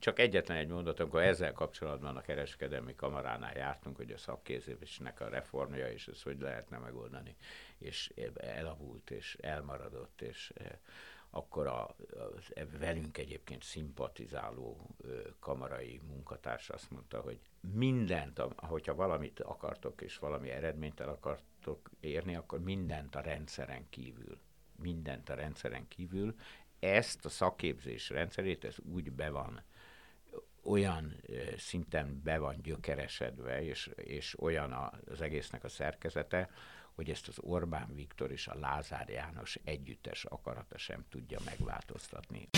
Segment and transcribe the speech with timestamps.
[0.00, 5.28] Csak egyetlen egy mondat, amikor ezzel kapcsolatban a kereskedelmi kamaránál jártunk, hogy a szakképzésnek a
[5.28, 7.36] reformja, és ezt hogy lehetne megoldani,
[7.78, 10.52] és elavult, és elmaradott, és
[11.30, 11.96] akkor a, a
[12.78, 14.96] velünk egyébként szimpatizáló
[15.38, 22.36] kamarai munkatárs azt mondta, hogy mindent, hogyha valamit akartok, és valami eredményt el akartok érni,
[22.36, 24.38] akkor mindent a rendszeren kívül.
[24.76, 26.34] Mindent a rendszeren kívül.
[26.78, 29.62] Ezt a szakképzés rendszerét, ez úgy be van
[30.70, 31.16] olyan
[31.58, 36.50] szinten be van gyökeresedve, és, és olyan az egésznek a szerkezete,
[36.94, 42.48] hogy ezt az Orbán Viktor és a Lázár János együttes akarata sem tudja megváltoztatni.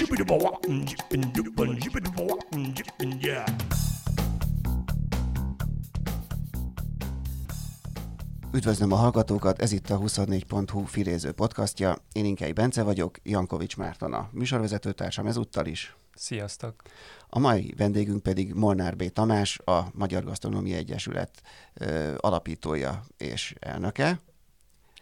[8.54, 11.96] Üdvözlöm a hallgatókat, ez itt a 24.hu filéző podcastja.
[12.12, 15.96] Én Inkei Bence vagyok, Jankovics Márton a műsorvezetőtársam ezúttal is.
[16.22, 16.82] Sziasztok!
[17.28, 19.12] A mai vendégünk pedig Molnár B.
[19.12, 21.42] Tamás, a Magyar Gasztronómia Egyesület
[21.74, 24.20] ö, alapítója és elnöke.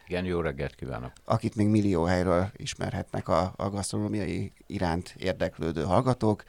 [0.07, 1.13] Igen, jó reggelt kívánok!
[1.25, 6.45] Akit még millió helyről ismerhetnek a, a gasztronómiai iránt érdeklődő hallgatók,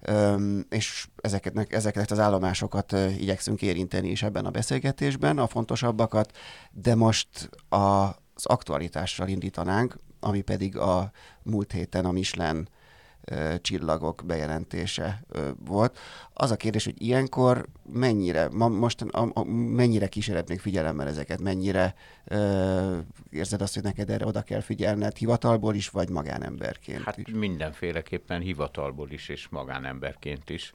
[0.00, 6.36] Öm, és ezeket, ezeket az állomásokat ö, igyekszünk érinteni is ebben a beszélgetésben, a fontosabbakat,
[6.70, 11.10] de most a, az aktualitással indítanánk, ami pedig a
[11.42, 12.68] múlt héten a Michelin
[13.60, 15.22] csillagok bejelentése
[15.64, 15.98] volt.
[16.32, 21.40] Az a kérdés, hogy ilyenkor mennyire, ma, most a, a, mennyire kíséred még figyelemmel ezeket,
[21.40, 22.98] mennyire ö,
[23.30, 27.32] érzed azt, hogy neked erre oda kell figyelned, hivatalból is, vagy magánemberként hát is?
[27.32, 30.72] mindenféleképpen hivatalból is, és magánemberként is.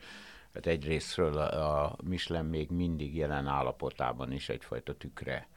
[0.54, 5.48] Hát egyrésztről a Michelin még mindig jelen állapotában is egyfajta tükre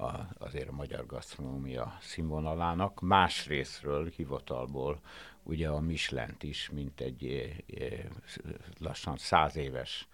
[0.00, 3.00] a, azért a magyar gasztronómia színvonalának.
[3.00, 5.00] Másrésztről hivatalból
[5.42, 8.04] ugye a Michelin-t is, mint egy eh, eh,
[8.78, 10.08] lassan száz éves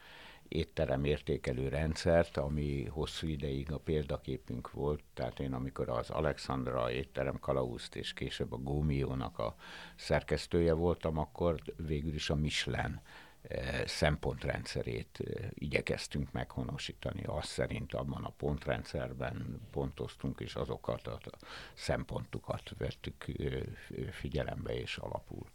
[0.48, 7.38] étterem értékelő rendszert, ami hosszú ideig a példaképünk volt, tehát én amikor az Alexandra étterem
[7.38, 9.54] Kalauszt és később a Gómiónak a
[9.96, 13.00] szerkesztője voltam, akkor végül is a Michelin
[13.84, 15.18] szempontrendszerét
[15.54, 17.22] igyekeztünk meghonosítani.
[17.24, 21.20] Azt szerint abban a pontrendszerben pontoztunk, és azokat a
[21.74, 23.24] szempontokat vettük
[24.10, 25.46] figyelembe és alapul.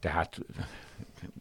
[0.00, 0.38] Tehát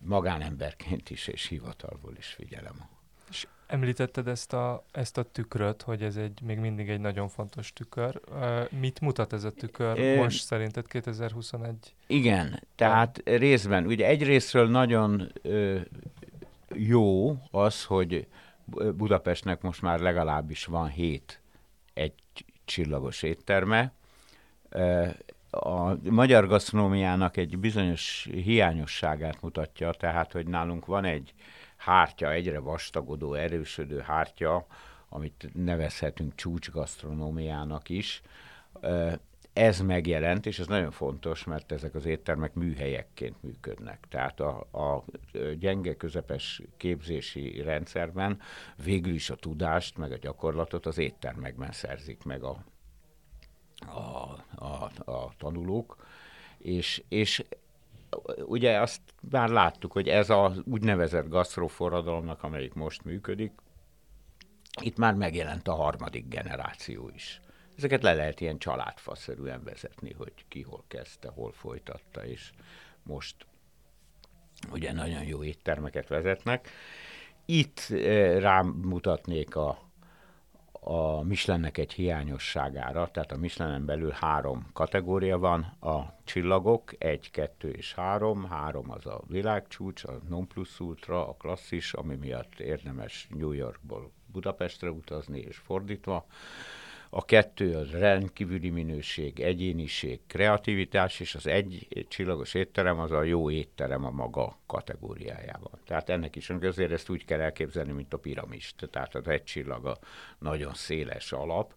[0.01, 2.89] magánemberként is és hivatalból is figyelem
[3.29, 7.73] és említetted ezt a, ezt a tükröt, hogy ez egy még mindig egy nagyon fontos
[7.73, 8.21] tükör.
[8.79, 11.93] Mit mutat ez a tükör é, most szerinted 2021?
[12.07, 15.79] Igen, tehát részben, ugye egyrésztről nagyon ö,
[16.73, 18.27] jó az, hogy
[18.95, 21.39] Budapestnek most már legalábbis van hét
[21.93, 22.13] egy
[22.65, 23.91] csillagos étterme.
[25.49, 31.33] A magyar gasztronómiának egy bizonyos hiányosságát mutatja, tehát, hogy nálunk van egy
[31.85, 34.65] hártya, egyre vastagodó, erősödő hártya,
[35.09, 38.21] amit nevezhetünk csúcsgasztronómiának is.
[39.53, 44.05] Ez megjelent, és ez nagyon fontos, mert ezek az éttermek műhelyekként működnek.
[44.09, 45.03] Tehát a, a
[45.59, 48.39] gyenge közepes képzési rendszerben
[48.83, 52.63] végül is a tudást, meg a gyakorlatot az éttermekben szerzik meg a,
[53.87, 56.05] a, a, a tanulók,
[56.57, 57.43] és, és
[58.45, 63.51] ugye azt már láttuk, hogy ez az úgynevezett gasztroforradalomnak, amelyik most működik,
[64.81, 67.41] itt már megjelent a harmadik generáció is.
[67.77, 72.51] Ezeket le lehet ilyen családfaszerűen vezetni, hogy ki hol kezdte, hol folytatta, és
[73.03, 73.35] most
[74.71, 76.69] ugye nagyon jó éttermeket vezetnek.
[77.45, 79.84] Itt eh, rám mutatnék a
[80.87, 87.69] a Michelinnek egy hiányosságára, tehát a Michelinen belül három kategória van, a csillagok, egy, kettő
[87.69, 93.27] és három, három az a világcsúcs, a non plus ultra, a klasszis, ami miatt érdemes
[93.29, 96.25] New Yorkból Budapestre utazni, és fordítva,
[97.17, 103.51] a kettő az rendkívüli minőség, egyéniség, kreativitás, és az egy csillagos étterem az a jó
[103.51, 105.79] étterem a maga kategóriájában.
[105.85, 108.89] Tehát ennek is azért ezt úgy kell elképzelni, mint a piramist.
[108.91, 109.97] Tehát az egy csillaga
[110.39, 111.73] nagyon széles alap.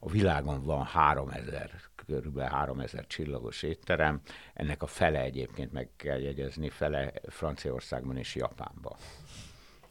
[0.00, 1.70] A világon van 3000,
[2.06, 4.20] körülbelül 3000 csillagos étterem,
[4.54, 8.96] ennek a fele egyébként meg kell jegyezni, fele Franciaországban és Japánban.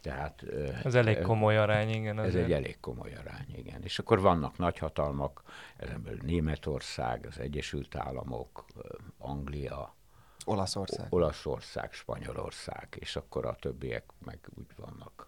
[0.06, 0.44] Tehát,
[0.84, 2.20] ez elég komoly arány, igen.
[2.20, 3.84] Ez egy elég komoly arány, igen.
[3.84, 5.44] És akkor vannak nagyhatalmak,
[5.78, 8.66] ezen belül Németország, az Egyesült Államok,
[9.18, 9.96] Anglia,
[10.46, 11.08] Olaszország.
[11.10, 15.28] Olaszország, Spanyolország, és akkor a többiek meg úgy vannak.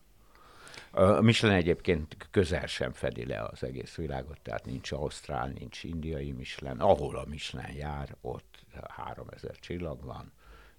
[0.92, 6.32] A Michelin egyébként közel sem fedi le az egész világot, tehát nincs Ausztrál, nincs indiai
[6.32, 6.80] Michelin.
[6.80, 10.32] Ahol a Michelin jár, ott 3000 csillag van,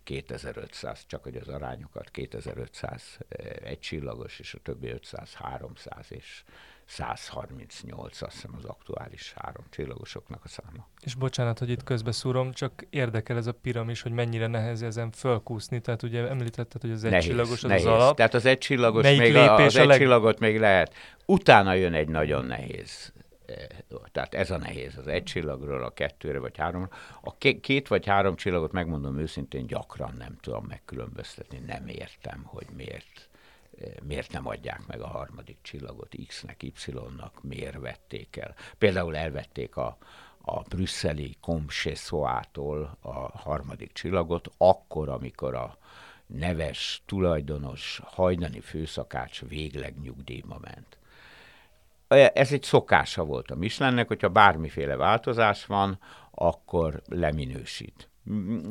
[0.08, 3.18] 2500, csak hogy az arányokat, 2500
[3.64, 6.42] egy csillagos, és a többi 500, 300 és
[6.84, 10.88] 138, azt hiszem az aktuális három csillagosoknak a száma.
[11.00, 15.80] És bocsánat, hogy itt közbeszúrom, csak érdekel ez a piramis, hogy mennyire nehéz ezen fölkúszni,
[15.80, 17.84] tehát ugye említetted, hogy az egy csillagos az, nehéz.
[17.84, 18.16] az alap.
[18.16, 19.98] Tehát az egy csillagos, még a, az a egy leg...
[19.98, 20.94] csillagot még lehet.
[21.26, 23.17] Utána jön egy nagyon nehéz eh,
[24.12, 26.88] tehát ez a nehéz, az egy csillagról a kettőre vagy háromra.
[27.20, 33.28] A két vagy három csillagot megmondom őszintén gyakran nem tudom megkülönböztetni, nem értem, hogy miért
[34.02, 38.54] miért nem adják meg a harmadik csillagot X-nek, Y-nak, miért vették el.
[38.78, 39.96] Például elvették a,
[40.40, 45.78] a brüsszeli Comchessoától a harmadik csillagot, akkor, amikor a
[46.26, 50.97] neves, tulajdonos, hajdani főszakács végleg nyugdíjba ment.
[52.08, 55.98] Ez egy szokása volt a Michelinnek, hogyha bármiféle változás van,
[56.30, 58.08] akkor leminősít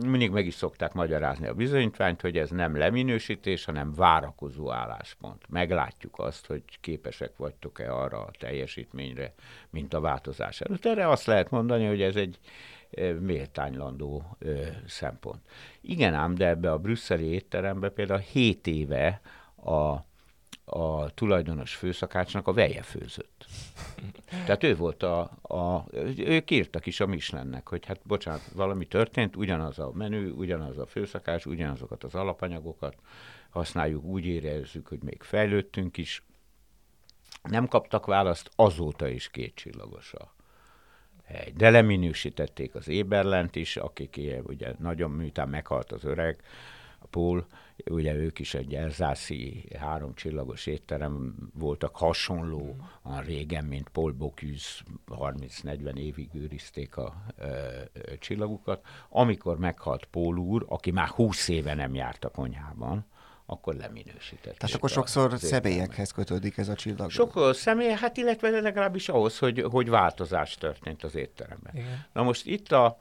[0.05, 5.43] mindig meg is szokták magyarázni a bizonyítványt, hogy ez nem leminősítés, hanem várakozó álláspont.
[5.49, 9.33] Meglátjuk azt, hogy képesek vagytok-e arra a teljesítményre,
[9.69, 10.85] mint a változás előtt.
[10.85, 12.39] Erre azt lehet mondani, hogy ez egy
[13.19, 14.37] méltánylandó
[14.87, 15.41] szempont.
[15.81, 19.21] Igen ám, de ebbe a brüsszeli étterembe például 7 éve
[19.63, 19.95] a
[20.69, 23.45] a tulajdonos főszakácsnak a veje főzött.
[24.45, 25.85] Tehát ő volt a, a
[26.17, 30.85] ők írtak is a Michelinnek, hogy hát bocsánat, valami történt, ugyanaz a menü, ugyanaz a
[30.85, 32.95] főszakács, ugyanazokat az alapanyagokat
[33.49, 36.23] használjuk, úgy érezzük, hogy még fejlődtünk is.
[37.43, 40.33] Nem kaptak választ, azóta is két csillagos a
[41.23, 41.53] hegy.
[41.53, 46.41] De leminősítették az Éberlent is, akik ugye nagyon miután meghalt az öreg,
[46.99, 47.47] a Pól,
[47.85, 54.83] ugye ők is egy elzászi három csillagos étterem voltak hasonló a régen, mint Paul Bocuse
[55.09, 57.45] 30-40 évig őrizték a ö,
[57.93, 58.85] ö, csillagukat.
[59.09, 63.05] Amikor meghalt Paul úr, aki már 20 éve nem járt a konyhában,
[63.49, 64.57] akkor leminősített.
[64.57, 67.09] Tehát akkor sokszor személyekhez kötődik ez a csillag.
[67.09, 71.75] Sokkal személy, hát illetve legalábbis ahhoz, hogy, hogy változás történt az étteremben.
[71.75, 72.05] Igen.
[72.13, 72.99] Na most itt a,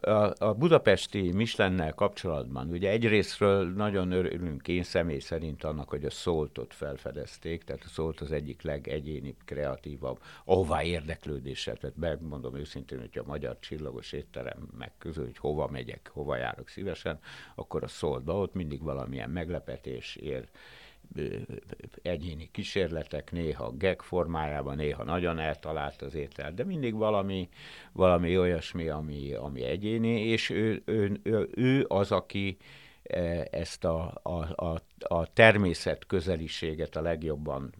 [0.00, 6.10] a, a budapesti Mislennel kapcsolatban, ugye egyrésztről nagyon örülünk én személy szerint annak, hogy a
[6.10, 13.18] szóltot felfedezték, tehát a szólt az egyik legegyénibb, kreatívabb, ahová érdeklődéssel, tehát megmondom őszintén, hogy
[13.18, 17.18] a magyar csillagos étterem meg hogy hova megyek, hova járok szívesen,
[17.54, 20.48] akkor a szóltba, ott mindig valamilyen meglepetés ér,
[22.02, 27.48] egyéni kísérletek, néha gag formájában, néha nagyon eltalált az étel, de mindig valami,
[27.92, 32.56] valami olyasmi, ami, ami egyéni, és ő, ő, ő, ő az, aki
[33.50, 37.74] ezt a, a, a, a természet közeliséget a legjobban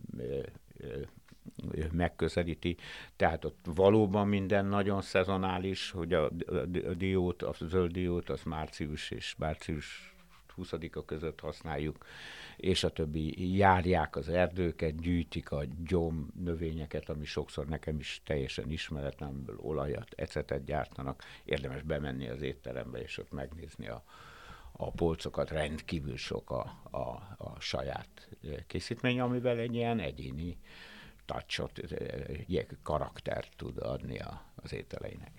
[1.92, 2.76] megközelíti,
[3.16, 9.10] tehát ott valóban minden nagyon szezonális, hogy a, a diót, a zöld diót, az március
[9.10, 10.14] és március
[10.56, 12.04] 20-a között használjuk,
[12.56, 18.70] és a többi járják az erdőket, gyűjtik a gyom növényeket, ami sokszor nekem is teljesen
[18.70, 21.22] ismeretlemből olajat, ecetet gyártanak.
[21.44, 24.02] Érdemes bemenni az étterembe, és ott megnézni a,
[24.72, 26.98] a polcokat, rendkívül sok a, a,
[27.36, 28.28] a saját
[28.66, 30.58] készítmény, amivel egy ilyen egyéni
[31.24, 31.80] touchot,
[32.82, 35.30] karaktert tud adni a, az ételeinek.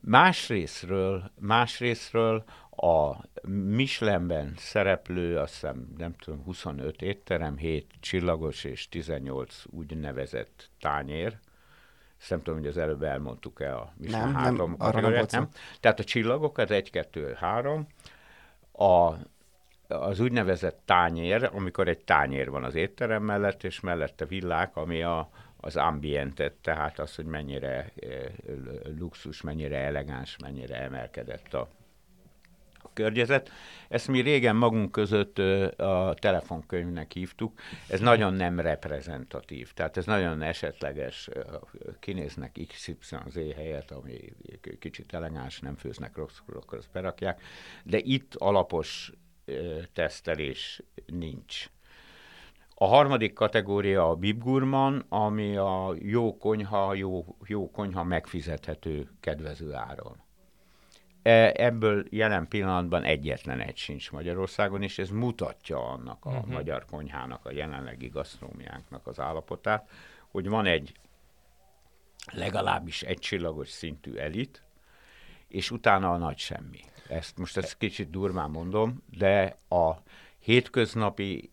[0.00, 2.44] Másrésztről, másrésztről
[2.76, 11.38] a Michelinben szereplő, azt hiszem, nem tudom, 25 étterem, 7 csillagos és 18 úgynevezett tányér.
[12.20, 15.48] Ezt nem tudom, hogy az előbb elmondtuk-e a Michelin nem, három nem, nem, nem.
[15.80, 17.86] Tehát a csillagok, az 1, 2, 3.
[18.72, 19.14] A,
[19.88, 25.30] az úgynevezett tányér, amikor egy tányér van az étterem mellett, és mellette villák, ami a,
[25.56, 27.92] az ambientet, tehát az, hogy mennyire
[28.98, 31.68] luxus, mennyire elegáns, mennyire emelkedett a
[32.92, 33.50] környezet.
[33.88, 35.38] Ezt mi régen magunk között
[35.78, 41.28] a telefonkönyvnek hívtuk, ez nagyon nem reprezentatív, tehát ez nagyon esetleges,
[42.00, 44.32] kinéznek XYZ helyet, ami
[44.78, 47.42] kicsit elegáns, nem főznek rosszul, akkor azt berakják,
[47.84, 49.12] de itt alapos
[49.92, 51.70] tesztelés nincs.
[52.74, 60.21] A harmadik kategória a bibgurman, ami a jó konyha, jó, jó konyha megfizethető kedvező áron.
[61.22, 66.52] E, ebből jelen pillanatban egyetlen egy sincs Magyarországon, és ez mutatja annak a uh-huh.
[66.52, 69.90] magyar konyhának, a jelenlegi gasztrómiánknak az állapotát,
[70.30, 70.92] hogy van egy
[72.32, 74.62] legalábbis egy csillagos szintű elit,
[75.48, 76.80] és utána a nagy semmi.
[77.08, 79.92] Ezt most ezt kicsit durván mondom, de a
[80.38, 81.50] hétköznapi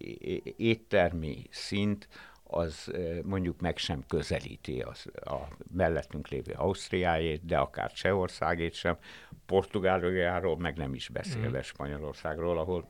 [0.57, 2.07] éttermi szint
[2.51, 2.91] az
[3.23, 5.37] mondjuk meg sem közelíti az, a
[5.73, 8.97] mellettünk lévő Ausztriájét, de akár Csehországét sem,
[9.45, 11.61] Portugáliáról meg nem is beszélve mm.
[11.61, 12.87] Spanyolországról, ahol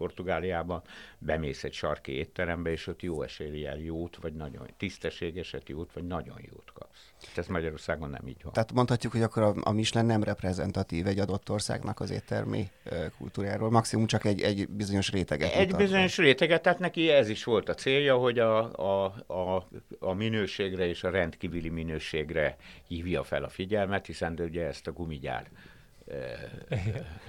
[0.00, 0.82] Portugáliában,
[1.18, 6.36] bemész egy sarki étterembe, és ott jó eséllyel jót, vagy nagyon tisztességeset jót, vagy nagyon
[6.52, 7.12] jót kapsz.
[7.26, 8.52] Hát ez Magyarországon nem így van.
[8.52, 12.70] Tehát mondhatjuk, hogy akkor a, a Michelin nem reprezentatív egy adott országnak az éttermi
[13.18, 15.52] kultúráról, maximum csak egy, egy bizonyos réteget.
[15.52, 15.80] Egy mutat.
[15.80, 20.86] bizonyos réteget, tehát neki ez is volt a célja, hogy a, a, a, a minőségre
[20.86, 22.56] és a rendkívüli minőségre
[22.88, 25.50] hívja fel a figyelmet, hiszen de ugye ezt a gumigyár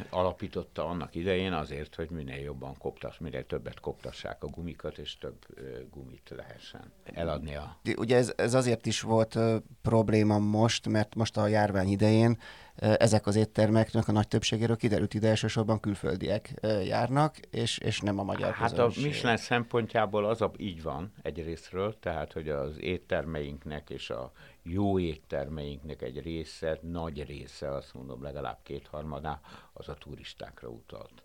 [0.09, 5.45] alapította annak idején azért, hogy minél jobban koptas, minél többet koptassák a gumikat, és több
[5.89, 7.79] gumit lehessen eladni a...
[7.97, 9.37] Ugye ez, ez azért is volt
[9.81, 12.37] probléma most, mert most a járvány idején
[12.75, 16.53] ezek az éttermeknek a nagy többségéről kiderült, ide elsősorban külföldiek
[16.85, 19.03] járnak, és, és nem a magyar Hát közönség.
[19.03, 24.31] a Michelin szempontjából az a, így van egyrésztről, tehát hogy az éttermeinknek és a
[24.63, 29.41] jó éttermeinknek egy része, nagy része, azt mondom legalább kétharmadá,
[29.73, 31.23] az a turistákra utalt.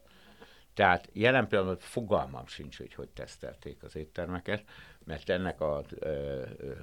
[0.74, 4.64] Tehát jelen pillanatban fogalmam sincs, hogy hogy tesztelték az éttermeket,
[5.04, 6.10] mert ennek a e,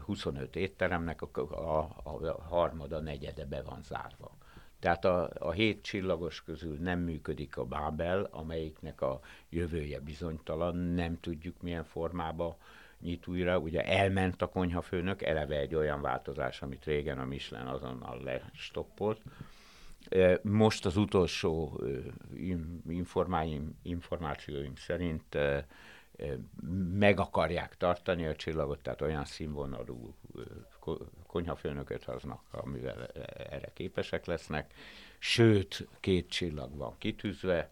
[0.06, 4.38] 25 étteremnek a, a, a harmada, negyede be van zárva.
[4.80, 9.20] Tehát a, a hét csillagos közül nem működik a Bábel, amelyiknek a
[9.50, 12.56] jövője bizonytalan, nem tudjuk milyen formában
[13.04, 13.58] nyit újra.
[13.58, 19.22] Ugye elment a konyhafőnök, eleve egy olyan változás, amit régen a Michelin azonnal lestoppolt.
[20.42, 21.82] Most az utolsó
[23.84, 25.38] információim szerint
[26.94, 30.16] meg akarják tartani a csillagot, tehát olyan színvonalú
[31.28, 33.08] konyhafőnököt hoznak, amivel
[33.50, 34.74] erre képesek lesznek.
[35.20, 37.72] Sőt, két csillag van kitűzve,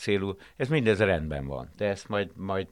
[0.00, 0.36] célú.
[0.56, 2.66] Ez mindez rendben van, de ezt majd, majd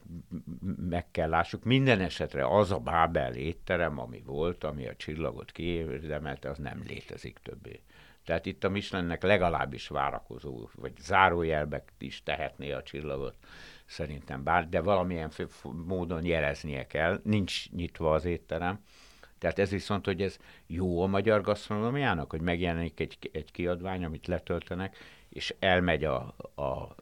[0.89, 1.63] meg kell lássuk.
[1.63, 7.37] Minden esetre az a Bábel étterem, ami volt, ami a csillagot kiérdemelte, az nem létezik
[7.43, 7.81] többé.
[8.25, 13.35] Tehát itt a Michelinnek legalábbis várakozó, vagy zárójelbek is tehetné a csillagot,
[13.85, 15.31] szerintem bár, de valamilyen
[15.85, 17.19] módon jeleznie kell.
[17.23, 18.79] Nincs nyitva az étterem,
[19.39, 24.27] tehát ez viszont, hogy ez jó a magyar gasztronómiának, hogy megjelenik egy, egy kiadvány, amit
[24.27, 24.97] letöltenek,
[25.29, 26.95] és elmegy a, a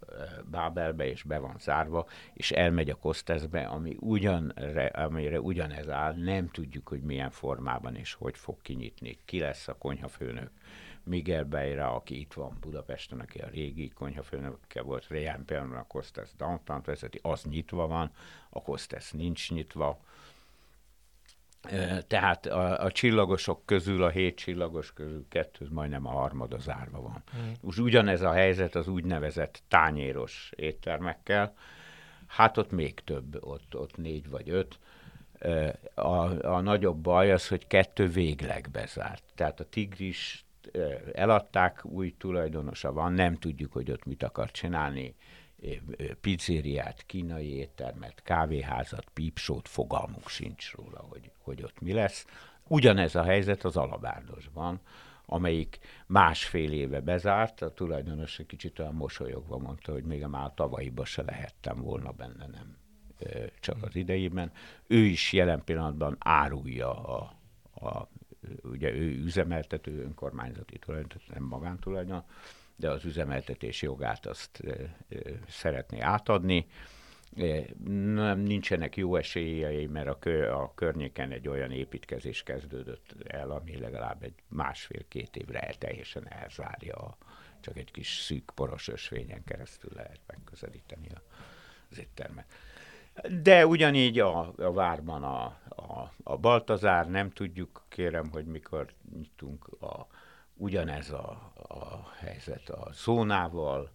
[0.45, 6.47] Bábelbe, és be van zárva, és elmegy a Kosteszbe, ami ugyanre, amire ugyanez áll, nem
[6.47, 9.17] tudjuk, hogy milyen formában és hogy fog kinyitni.
[9.25, 10.51] Ki lesz a konyhafőnök?
[11.03, 16.33] Miguel Beira, aki itt van Budapesten, aki a régi konyhafőnöke volt, Réján például a Kostesz
[16.37, 18.11] downtown vezeti, az nyitva van,
[18.49, 19.99] a Kostesz nincs nyitva,
[22.07, 27.23] tehát a, a csillagosok közül, a hét csillagos közül kettő, majdnem a harmada zárva van.
[27.37, 27.83] Mm.
[27.83, 31.53] Ugyanez a helyzet az úgynevezett tányéros éttermekkel,
[32.27, 34.79] hát ott még több, ott, ott négy vagy öt.
[35.93, 39.23] A, a nagyobb baj az, hogy kettő végleg bezárt.
[39.35, 40.45] Tehát a tigris
[41.13, 45.15] eladták, új tulajdonosa van, nem tudjuk, hogy ott mit akar csinálni
[46.21, 52.25] pizzériát, kínai éttermet, kávéházat, pípsót, fogalmuk sincs róla, hogy, hogy ott mi lesz.
[52.67, 54.79] Ugyanez a helyzet az Alabárdosban,
[55.25, 60.53] amelyik másfél éve bezárt, a tulajdonos egy kicsit olyan mosolyogva mondta, hogy még a már
[60.53, 62.77] tavalyiba se lehettem volna benne, nem
[63.59, 64.51] csak az idejében.
[64.87, 67.33] Ő is jelen pillanatban árulja a,
[67.73, 68.07] a
[68.63, 72.23] ugye ő üzemeltető önkormányzati tulajdon, nem magántulajdon,
[72.77, 74.63] de az üzemeltetés jogát azt
[75.47, 76.67] szeretné átadni.
[77.85, 83.79] Nem, nincsenek jó esélyei, mert a, kö, a környéken egy olyan építkezés kezdődött el, ami
[83.79, 87.17] legalább egy másfél-két évre teljesen elzárja, a,
[87.59, 91.07] csak egy kis szűk poros ösvényen keresztül lehet megközelíteni
[91.89, 92.45] az éttermet.
[93.41, 99.67] De ugyanígy a, a várban a, a, a Baltazár, nem tudjuk, kérem, hogy mikor nyitunk
[99.67, 100.07] a
[100.57, 103.91] ugyanez a, a helyzet a szónával,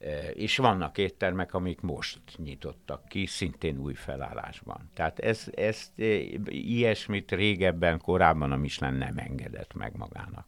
[0.00, 4.90] e, és vannak éttermek, amik most nyitottak ki, szintén új felállásban.
[4.94, 6.04] Tehát ez, ezt, e,
[6.46, 10.46] ilyesmit régebben, korábban a Michelin nem engedett meg magának.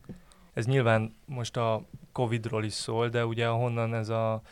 [0.53, 4.43] Ez nyilván most a Covid-ról is szól, de ugye ahonnan ez a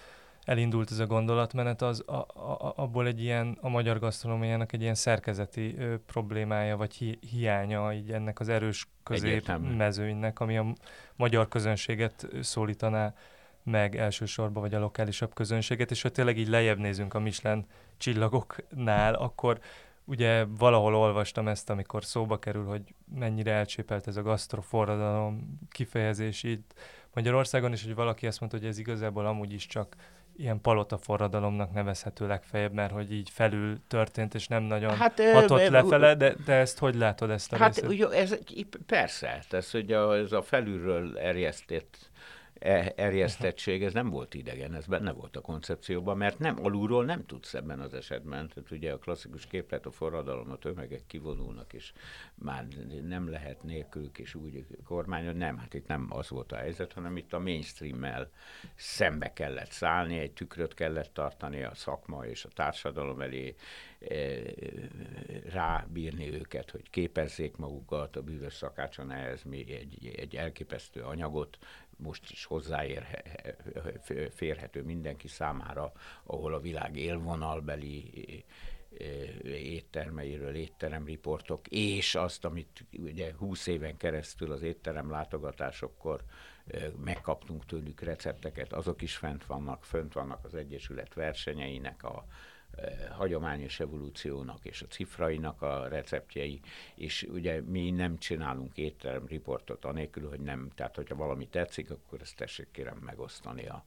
[0.44, 4.94] elindult ez a gondolatmenet, az a, a, abból egy ilyen, a magyar gasztronómiának egy ilyen
[4.94, 10.66] szerkezeti ö, problémája, vagy hi, hiánya így ennek az erős középmezőnynek, ami a
[11.16, 13.14] magyar közönséget szólítaná
[13.62, 19.14] meg elsősorban, vagy a lokálisabb közönséget, és ha tényleg így lejjebb nézünk a Michelin csillagoknál,
[19.14, 19.60] akkor
[20.04, 26.74] ugye valahol olvastam ezt, amikor szóba kerül, hogy mennyire elcsépelt ez a gasztroforradalom kifejezés itt
[27.14, 29.96] Magyarországon, és hogy valaki azt mondta, hogy ez igazából amúgy is csak
[30.36, 35.60] ilyen palota forradalomnak nevezhető legfeljebb, mert hogy így felül történt, és nem nagyon hát, hatott
[35.60, 38.38] e, lefele, de, de ezt hogy látod ezt a Hát ugye ez,
[38.86, 42.10] persze, ez, hogy a, ez a felülről erjesztett
[42.96, 47.54] erjesztettség, ez nem volt idegen, ez benne volt a koncepcióban, mert nem alulról nem tudsz
[47.54, 48.48] ebben az esetben.
[48.48, 51.92] Tehát ugye a klasszikus képlet, a forradalom, a tömegek kivonulnak, és
[52.34, 52.66] már
[53.02, 57.16] nem lehet nélkülük, és úgy kormányon, nem, hát itt nem az volt a helyzet, hanem
[57.16, 58.30] itt a mainstream-mel
[58.74, 63.54] szembe kellett szállni, egy tükröt kellett tartani a szakma és a társadalom elé, e,
[65.50, 71.58] rábírni őket, hogy képezzék magukat, a bűvös szakácson ehhez mi egy, egy elképesztő anyagot
[71.96, 75.92] most is hozzáférhető mindenki számára,
[76.24, 78.44] ahol a világ élvonalbeli
[79.44, 86.20] éttermeiről, étteremriportok, és azt, amit ugye 20 éven keresztül az étterem látogatásokkor
[87.04, 92.26] megkaptunk tőlük recepteket, azok is fent vannak, fönt vannak az Egyesület versenyeinek a,
[93.10, 96.60] hagyományos evolúciónak és a cifrainak a receptjei,
[96.94, 102.20] és ugye mi nem csinálunk étterem riportot anélkül, hogy nem, tehát hogyha valami tetszik, akkor
[102.20, 103.84] ezt tessék kérem megosztani a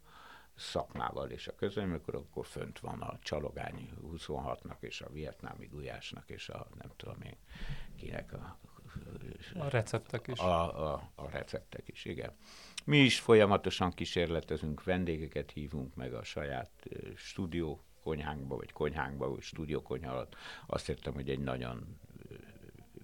[0.56, 6.50] szakmával és a közönömökről, akkor fönt van a csalogány 26-nak és a vietnámi gulyásnak és
[6.50, 7.38] a nem tudom én
[7.96, 8.58] kinek a
[9.60, 10.40] a receptek is.
[10.40, 12.32] A, a, a receptek is, igen.
[12.86, 19.42] Mi is folyamatosan kísérletezünk, vendégeket hívunk meg a saját uh, stúdió konyhánkba, vagy konyhánkba, vagy
[19.42, 20.36] stúdiókonyha alatt.
[20.66, 21.98] Azt értem, hogy egy nagyon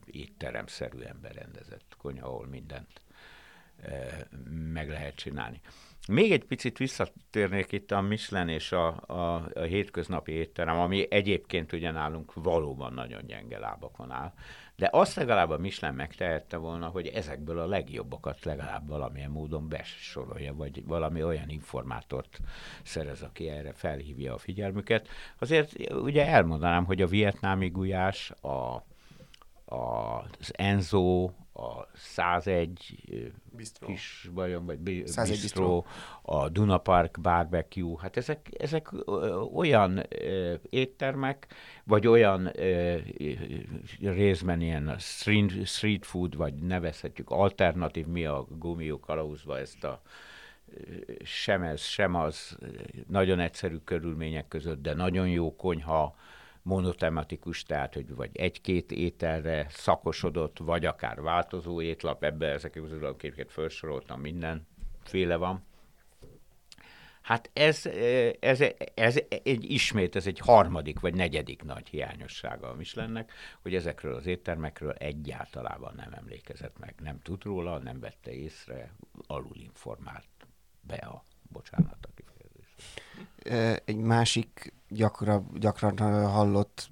[0.05, 3.01] étteremszerűen berendezett konyha, ahol mindent
[4.73, 5.61] meg lehet csinálni.
[6.07, 11.73] Még egy picit visszatérnék itt a Michelin és a, a, a hétköznapi étterem, ami egyébként
[11.73, 14.33] ugye nálunk valóban nagyon gyenge lábakon áll,
[14.75, 20.53] de azt legalább a Michelin megtehette volna, hogy ezekből a legjobbakat legalább valamilyen módon besorolja,
[20.53, 22.39] vagy valami olyan informátort
[22.83, 25.07] szerez, aki erre felhívja a figyelmüket.
[25.39, 28.83] Azért ugye elmondanám, hogy a vietnámi gulyás, a,
[29.75, 31.31] a, az Enzo,
[31.61, 33.87] a 101 Bistro.
[33.87, 35.83] kis vajon, vagy bistro, bistro,
[36.21, 38.91] a Duna Park barbecue, hát ezek, ezek
[39.53, 41.47] olyan ö, éttermek,
[41.83, 42.97] vagy olyan ö,
[43.99, 50.01] részben ilyen street, street food, vagy nevezhetjük alternatív, mi a gumió kalauzva ezt a
[51.23, 52.57] sem ez, sem az,
[53.07, 56.15] nagyon egyszerű körülmények között, de nagyon jó konyha,
[56.61, 63.15] monotematikus, tehát hogy vagy egy-két ételre szakosodott, vagy akár változó étlap, ebbe ezek közül a
[63.15, 65.63] képeket felsoroltam, mindenféle van.
[67.21, 67.85] Hát ez,
[68.39, 74.15] ez, ez egy ismét, ez egy harmadik vagy negyedik nagy hiányossága a Michelinnek, hogy ezekről
[74.15, 78.93] az éttermekről egyáltalában nem emlékezett meg, nem tud róla, nem vette észre,
[79.27, 80.27] alulinformált
[80.81, 82.30] be a bocsánat a kifejezés.
[83.85, 86.89] Egy másik gyakran, gyakran hallott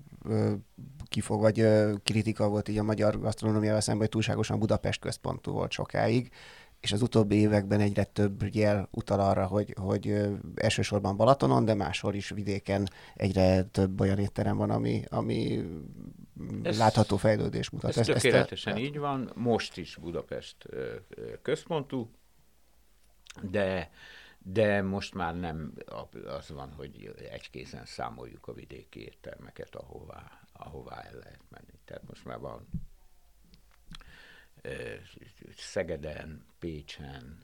[1.09, 1.65] kifog, vagy
[2.03, 6.31] kritika volt így a magyar gasztronómiával szemben, hogy túlságosan Budapest központú volt sokáig,
[6.79, 12.13] és az utóbbi években egyre több jel utal arra, hogy, hogy elsősorban Balatonon, de máshol
[12.13, 15.65] is vidéken egyre több olyan étterem van, ami, ami
[16.63, 17.89] ez, látható fejlődés mutat.
[17.89, 20.55] Ez, ez tökéletesen ezt, így van, most is Budapest
[21.41, 22.09] központú,
[23.41, 23.89] de
[24.51, 25.73] de most már nem
[26.25, 31.79] az van, hogy egykézen számoljuk a vidéki éttermeket, ahová, ahová el lehet menni.
[31.85, 32.67] Tehát most már van
[35.55, 37.37] Szegeden, Pécsen,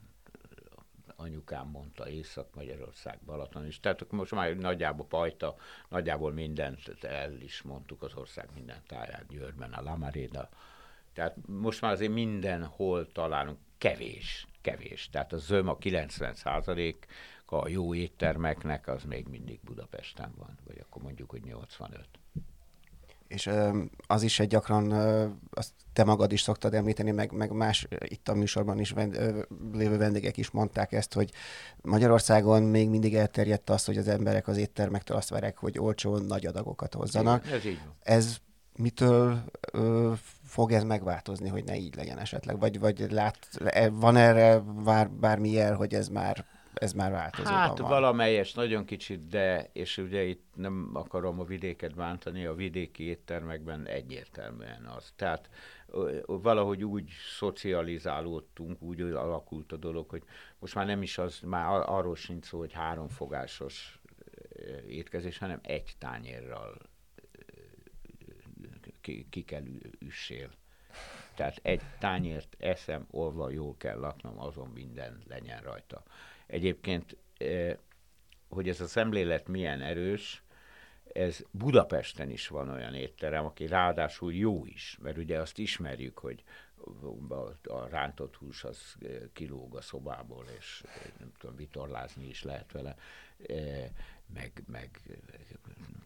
[1.16, 3.80] anyukám mondta, Észak-Magyarország, Balaton is.
[3.80, 5.56] Tehát most már nagyjából pajta,
[5.90, 10.50] nagyjából mindent el is mondtuk az ország minden táján, Győrben, a Lamaréda.
[11.14, 15.10] Tehát most már azért mindenhol találunk kevés kevés.
[15.12, 17.06] Tehát a zöm a 90 százalék
[17.46, 22.08] a jó éttermeknek az még mindig Budapesten van, vagy akkor mondjuk, hogy 85.
[23.28, 23.50] És
[24.08, 24.92] az is egy gyakran,
[25.52, 29.98] azt te magad is szoktad említeni, meg, meg más itt a műsorban is vend, lévő
[29.98, 31.32] vendégek is mondták ezt, hogy
[31.82, 36.46] Magyarországon még mindig elterjedt az, hogy az emberek az éttermektől azt várják, hogy olcsón nagy
[36.46, 37.46] adagokat hozzanak.
[37.52, 37.96] Ez így van.
[38.04, 38.38] Ez
[38.78, 40.12] mitől ö,
[40.44, 42.60] fog ez megváltozni, hogy ne így legyen esetleg?
[42.60, 43.50] Vagy, vagy lát,
[43.92, 47.54] van erre bár, bármi jel, hogy ez már ez már változó.
[47.54, 47.90] Hát van.
[47.90, 53.88] valamelyes, nagyon kicsit, de, és ugye itt nem akarom a vidéket bántani, a vidéki éttermekben
[53.88, 55.14] egyértelműen az.
[55.16, 55.50] Tehát
[56.26, 60.24] valahogy úgy szocializálódtunk, úgy alakult a dolog, hogy
[60.60, 64.00] most már nem is az, már arról sincs szó, hogy háromfogásos
[64.88, 66.78] étkezés, hanem egy tányérral
[69.06, 69.64] ki, ki kell
[70.00, 70.50] üssél.
[71.36, 76.04] Tehát egy tányért eszem, olva jól kell laknom, azon minden legyen rajta.
[76.48, 77.18] Egyébként
[78.48, 80.44] hogy ez a szemlélet milyen erős,
[81.14, 86.44] ez Budapesten is van olyan étterem, aki ráadásul jó is, mert ugye azt ismerjük, hogy
[87.64, 88.96] a rántott hús az
[89.34, 90.84] kilóg a szobából, és
[91.20, 92.96] nem tudom, vitorlázni is lehet vele,
[94.34, 95.02] meg, meg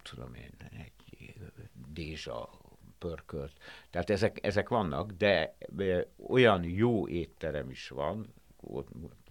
[0.02, 1.34] tudom én, egy
[1.94, 2.59] dézsa
[3.00, 3.54] pörkölt.
[3.90, 5.56] Tehát ezek, ezek vannak, de
[6.28, 8.34] olyan jó étterem is van,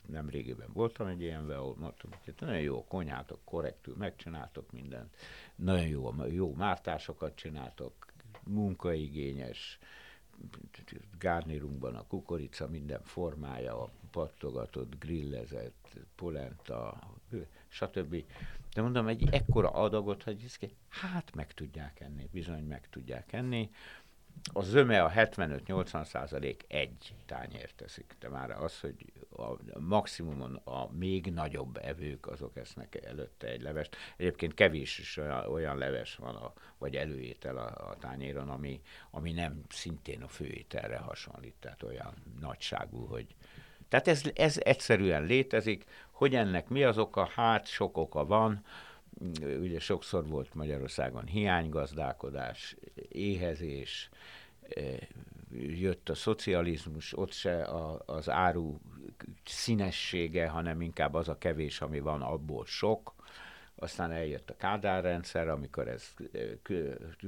[0.06, 5.16] nem régében voltam egy ilyenben, ahol mondtam, hogy nagyon jó konyhátok, korrektül megcsináltok mindent,
[5.54, 8.06] nagyon jó, jó mártásokat csináltok,
[8.44, 9.78] munkaigényes,
[11.18, 16.98] gárnírunkban a kukorica minden formája, a pattogatott, grillezett, polenta,
[17.68, 18.24] stb.
[18.72, 23.70] De mondom, egy ekkora adagot, hogy hát meg tudják enni, bizony meg tudják enni
[24.52, 28.16] a zöme a 75-80 százalék egy tányért teszik.
[28.20, 33.96] De már az, hogy a maximumon a még nagyobb evők, azok esznek előtte egy levest.
[34.16, 39.32] Egyébként kevés is olyan, olyan leves van, a, vagy előétel a, a tányéron, ami, ami
[39.32, 43.26] nem szintén a főételre hasonlít, tehát olyan nagyságú, hogy...
[43.88, 45.84] Tehát ez, ez egyszerűen létezik.
[46.18, 47.24] Hogy ennek mi az oka?
[47.34, 48.64] Hát sok oka van
[49.60, 52.76] ugye sokszor volt Magyarországon hiánygazdálkodás,
[53.08, 54.08] éhezés,
[54.68, 54.96] eh,
[55.58, 57.62] jött a szocializmus, ott se
[58.06, 58.76] az áru
[59.44, 63.14] színessége, hanem inkább az a kevés, ami van, abból sok
[63.80, 66.14] aztán eljött a Kádár rendszer, amikor ez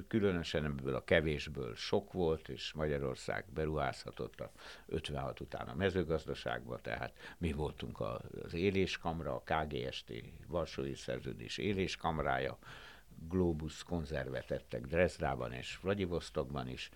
[0.08, 4.50] különösen ebből a kevésből sok volt, és Magyarország beruházhatott a
[4.86, 10.12] 56 után a mezőgazdaságba, tehát mi voltunk az éléskamra, a KGST
[10.46, 12.58] Varsói Szerződés éléskamrája,
[13.28, 16.90] Globus konzervet ettek Dresdában és Vladivostokban is,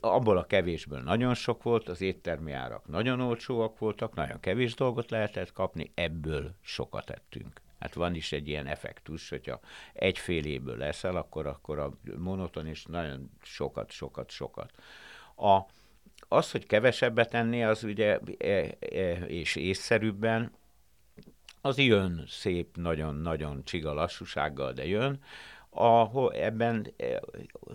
[0.00, 5.10] abból a kevésből nagyon sok volt, az éttermi árak nagyon olcsóak voltak, nagyon kevés dolgot
[5.10, 7.60] lehetett kapni, ebből sokat ettünk.
[7.80, 9.60] Hát van is egy ilyen effektus, hogyha
[9.92, 14.72] egy fél évből leszel, akkor, akkor a monoton is nagyon sokat, sokat, sokat.
[15.36, 15.60] A,
[16.28, 20.52] az, hogy kevesebbet enni, az ugye e, e, és észszerűbben,
[21.60, 25.20] az jön szép, nagyon-nagyon csiga lassúsággal, de jön.
[25.70, 27.20] A, ebben e,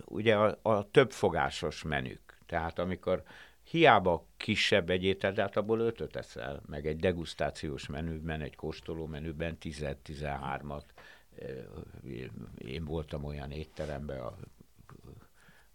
[0.04, 2.20] ugye a, a többfogásos menük.
[2.46, 3.22] Tehát amikor
[3.74, 9.06] hiába kisebb egy étel, de hát abból ötöt eszel, meg egy degustációs menüben, egy kóstoló
[9.06, 10.84] menüben 10-13-at.
[12.58, 14.36] Én voltam olyan étteremben, a,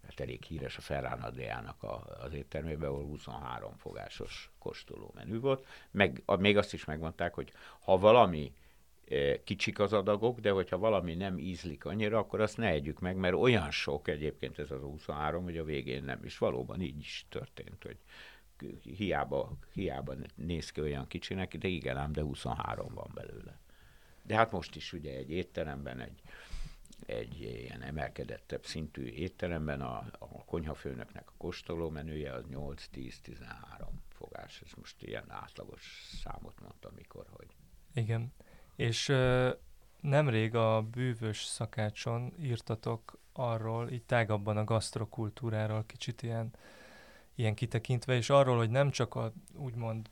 [0.02, 1.76] hát elég híres a Ferránadéának
[2.22, 5.66] az éttermében, ahol 23 fogásos kóstoló menü volt.
[5.90, 8.52] Meg, még azt is megmondták, hogy ha valami
[9.44, 13.34] kicsik az adagok, de hogyha valami nem ízlik annyira, akkor azt ne együk meg, mert
[13.34, 16.38] olyan sok egyébként ez az 23, hogy a végén nem is.
[16.38, 17.98] Valóban így is történt, hogy
[18.96, 23.58] hiába, hiába néz ki olyan kicsinek, de igen ám, de 23 van belőle.
[24.22, 26.20] De hát most is ugye egy étteremben, egy,
[27.06, 34.60] egy ilyen emelkedettebb szintű étteremben a, a konyhafőnöknek a kóstoló menüje az 8-10-13 fogás.
[34.60, 37.48] Ez most ilyen átlagos számot mondtam, mikor, hogy.
[37.94, 38.32] Igen.
[38.80, 39.50] És ö,
[40.00, 46.50] nemrég a bűvös szakácson írtatok arról, így tágabban a gasztrokultúráról kicsit ilyen,
[47.34, 50.10] ilyen kitekintve, és arról, hogy nem csak a úgymond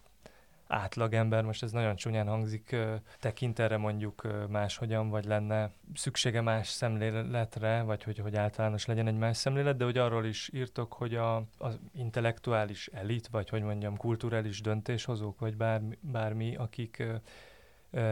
[0.67, 2.77] átlagember, most ez nagyon csúnyán hangzik,
[3.19, 9.19] tekint erre mondjuk máshogyan, vagy lenne szüksége más szemléletre, vagy hogy, hogy általános legyen egy
[9.19, 13.97] más szemlélet, de hogy arról is írtok, hogy a, az intellektuális elit, vagy hogy mondjam,
[13.97, 17.03] kulturális döntéshozók, vagy bármi, bármi akik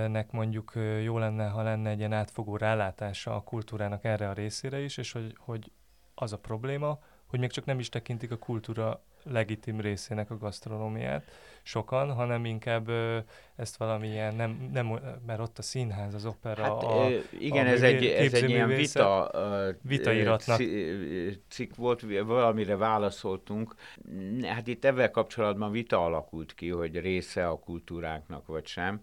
[0.08, 4.80] nek mondjuk jó lenne, ha lenne egy ilyen átfogó rálátása a kultúrának erre a részére
[4.80, 5.70] is, és hogy, hogy
[6.14, 11.24] az a probléma, hogy még csak nem is tekintik a kultúra legitim részének a gasztronómiát
[11.62, 13.18] sokan, hanem inkább ö,
[13.56, 17.08] ezt valamilyen, nem, nem, mert ott a színház, az opera, hát, a,
[17.38, 19.30] Igen, a ez, egy, ez egy ilyen vita,
[19.82, 20.60] vitairatnak.
[21.48, 23.74] cikk volt, valamire válaszoltunk.
[24.42, 29.00] Hát itt ebben kapcsolatban vita alakult ki, hogy része a kultúráknak vagy sem.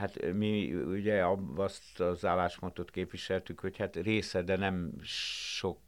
[0.00, 1.24] Hát mi ugye
[1.56, 5.78] azt az álláspontot képviseltük, hogy hát része, de nem sok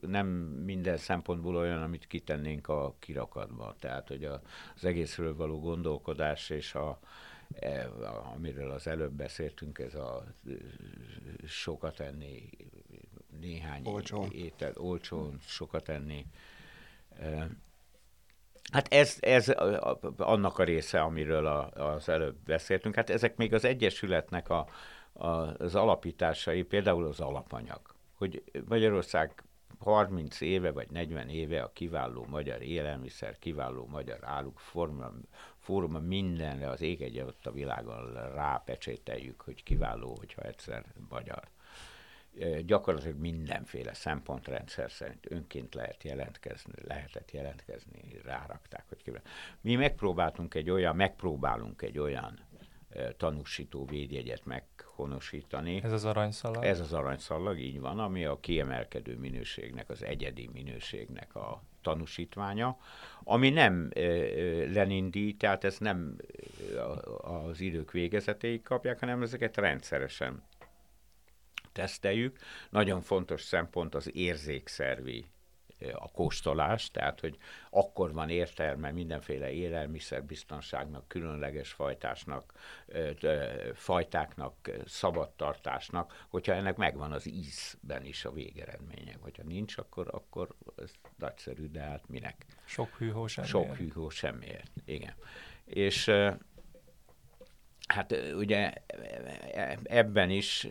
[0.00, 0.26] nem
[0.64, 3.74] minden szempontból olyan, amit kitennénk a kirakatba.
[3.78, 6.98] Tehát, hogy az egészről való gondolkodás és a,
[7.60, 7.88] e,
[8.34, 10.24] amiről az előbb beszéltünk, ez a
[11.46, 12.50] sokat enni,
[13.40, 14.30] néhány olcsón.
[14.32, 16.26] étel, olcsón sokat enni,
[18.72, 19.48] Hát ez, ez
[20.16, 22.94] annak a része, amiről a, az előbb beszéltünk.
[22.94, 24.66] Hát ezek még az Egyesületnek a,
[25.12, 27.80] a, az alapításai, például az alapanyag.
[28.14, 29.44] Hogy Magyarország
[29.78, 35.10] 30 éve vagy 40 éve a kiváló magyar élelmiszer, kiváló magyar álluk forma,
[35.58, 41.42] fórumon mindenre az ég egy a világon rápecsételjük, hogy kiváló, hogyha egyszer magyar
[42.64, 49.20] gyakorlatilag mindenféle szempontrendszer szerint önként lehet jelentkezni, lehetett jelentkezni, rárakták, hogy kívül.
[49.60, 52.46] Mi megpróbáltunk egy olyan, megpróbálunk egy olyan
[53.16, 55.80] tanúsító védjegyet meghonosítani.
[55.82, 56.64] Ez az aranyszalag?
[56.64, 62.78] Ez az aranyszalag, így van, ami a kiemelkedő minőségnek, az egyedi minőségnek a tanúsítványa,
[63.24, 64.00] ami nem e,
[64.72, 66.16] Lenindi, tehát ez nem
[67.18, 70.42] az idők végezetéig kapják, hanem ezeket rendszeresen
[71.76, 72.38] teszteljük.
[72.70, 75.26] Nagyon fontos szempont az érzékszervi
[75.92, 77.36] a kóstolás, tehát hogy
[77.70, 82.52] akkor van értelme mindenféle élelmiszerbiztonságnak, különleges fajtásnak,
[83.74, 89.16] fajtáknak, szabadtartásnak, hogyha ennek megvan az ízben is a végeredménye.
[89.20, 92.46] Hogyha nincs, akkor, akkor ez nagyszerű, de hát minek?
[92.64, 93.56] Sok hűhó semmiért.
[93.56, 95.14] Sok hűhó semmiért, igen.
[95.64, 96.10] És
[97.86, 98.72] Hát ugye
[99.82, 100.66] ebben is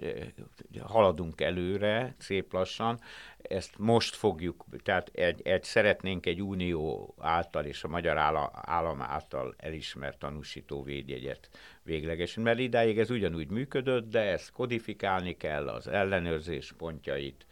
[0.81, 2.99] haladunk előre, szép lassan.
[3.37, 8.17] Ezt most fogjuk, tehát egy, egy szeretnénk egy unió által és a magyar
[8.51, 11.49] állam által elismert tanúsító védjegyet
[11.83, 17.45] véglegesen, mert idáig ez ugyanúgy működött, de ezt kodifikálni kell, az ellenőrzés pontjait,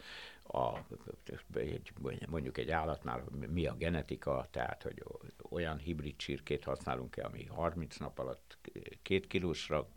[0.54, 0.86] a,
[2.30, 5.04] mondjuk egy állatnál mi a genetika, tehát hogy
[5.50, 8.58] olyan hibrid csirkét használunk-e, ami 30 nap alatt
[9.02, 9.88] két kilósra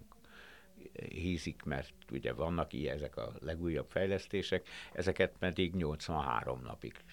[1.09, 7.05] hízik, mert ugye vannak ilyen ezek a legújabb fejlesztések, ezeket pedig 83 napig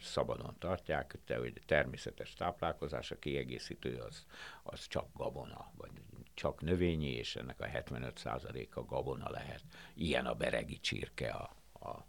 [0.00, 4.26] szabadon tartják, de hogy természetes táplálkozás, a kiegészítő az,
[4.62, 5.90] az csak gabona, vagy
[6.34, 9.62] csak növényi, és ennek a 75%-a gabona lehet.
[9.94, 11.56] Ilyen a beregi csirke, a,
[11.86, 12.06] a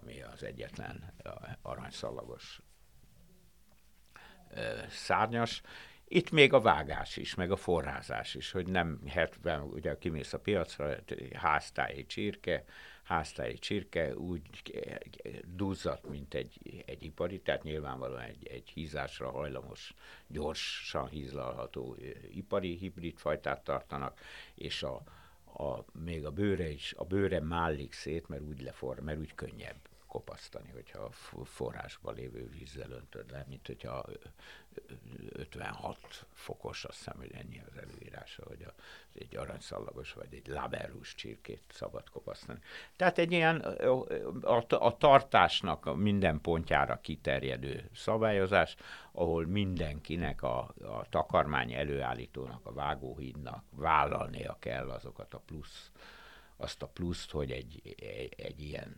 [0.00, 1.12] ami az egyetlen
[1.62, 2.60] aranyszalagos
[4.88, 5.62] szárnyas.
[6.12, 10.38] Itt még a vágás is, meg a forrázás is, hogy nem 70, ugye kimész a
[10.38, 10.96] piacra,
[11.34, 12.64] háztáji csirke,
[13.02, 14.42] háztáji csirke úgy
[15.56, 19.94] duzzadt, mint egy, egy ipari, tehát nyilvánvalóan egy, egy hízásra hajlamos,
[20.26, 21.96] gyorsan hízlalható
[22.30, 24.20] ipari hibrid fajtát tartanak,
[24.54, 25.02] és a,
[25.44, 29.89] a, még a bőre is, a bőre mállik szét, mert úgy lefor, mert úgy könnyebb
[30.10, 34.04] kopasztani, hogyha a forrásban lévő vízzel öntöd le, mint hogyha
[35.32, 38.74] 56 fokos, azt hiszem, hogy ennyi az előírása, hogy a,
[39.14, 42.58] egy aranyszallagos vagy egy laberus csirkét szabad kopasztani.
[42.96, 43.56] Tehát egy ilyen
[44.40, 48.76] a, a tartásnak minden pontjára kiterjedő szabályozás,
[49.12, 55.90] ahol mindenkinek a, a takarmány előállítónak, a vágóhídnak vállalnia kell azokat a plusz
[56.60, 58.96] azt a pluszt, hogy egy, egy, egy ilyen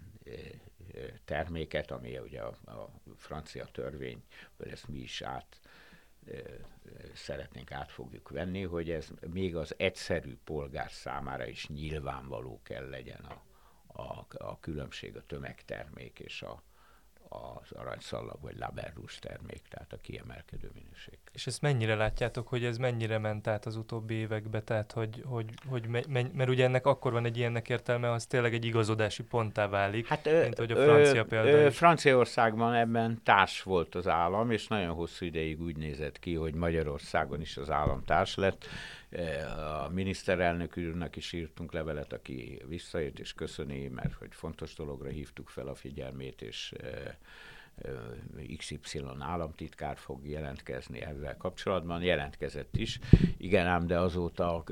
[1.24, 4.22] terméket, ami ugye a, a francia törvény,
[4.56, 5.60] vagy ezt mi is át
[7.14, 13.20] szeretnénk át fogjuk venni, hogy ez még az egyszerű polgár számára is nyilvánvaló kell legyen
[13.20, 13.42] a,
[14.00, 16.62] a, a különbség a tömegtermék és a,
[17.32, 21.18] az aranyszallag vagy laberrus termék, tehát a kiemelkedő minőség.
[21.32, 25.46] És ezt mennyire látjátok, hogy ez mennyire ment át az utóbbi évekbe, tehát hogy, hogy,
[25.66, 29.22] hogy me, me, mert ugye ennek akkor van egy ilyennek értelme, az tényleg egy igazodási
[29.22, 34.66] ponttá válik, hát, mint hogy a francia példa Franciaországban ebben társ volt az állam, és
[34.66, 38.66] nagyon hosszú ideig úgy nézett ki, hogy Magyarországon is az állam társ lett.
[39.84, 45.48] A miniszterelnök úrnak is írtunk levelet, aki visszajött és köszöni, mert hogy fontos dologra hívtuk
[45.48, 46.74] fel a figyelmét, és
[48.56, 52.98] XY államtitkár fog jelentkezni ezzel kapcsolatban, jelentkezett is.
[53.36, 54.64] Igen ám, de azóta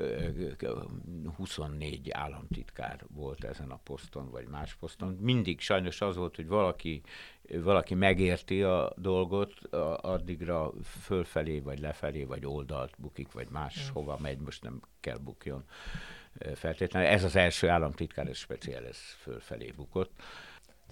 [1.35, 5.17] 24 államtitkár volt ezen a poszton, vagy más poszton.
[5.19, 7.01] Mindig sajnos az volt, hogy valaki,
[7.53, 9.53] valaki megérti a dolgot,
[10.01, 13.93] addigra fölfelé, vagy lefelé, vagy oldalt bukik, vagy más mm.
[13.93, 15.63] hova megy, most nem kell bukjon
[16.55, 17.09] feltétlenül.
[17.09, 20.21] Ez az első államtitkár, ez speciál, ez fölfelé bukott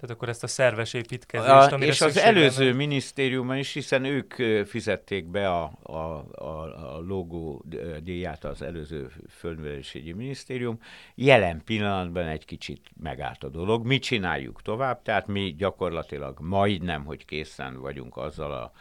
[0.00, 2.76] tehát akkor ezt a szerves építkezést, a, És az előző lenne...
[2.76, 4.34] minisztériumban is, hiszen ők
[4.66, 5.92] fizették be a, a,
[6.32, 7.64] a, a logó
[8.02, 10.78] díját az előző földművelési minisztérium.
[11.14, 13.86] Jelen pillanatban egy kicsit megállt a dolog.
[13.86, 15.02] Mi csináljuk tovább?
[15.02, 18.72] Tehát mi gyakorlatilag majdnem, hogy készen vagyunk azzal a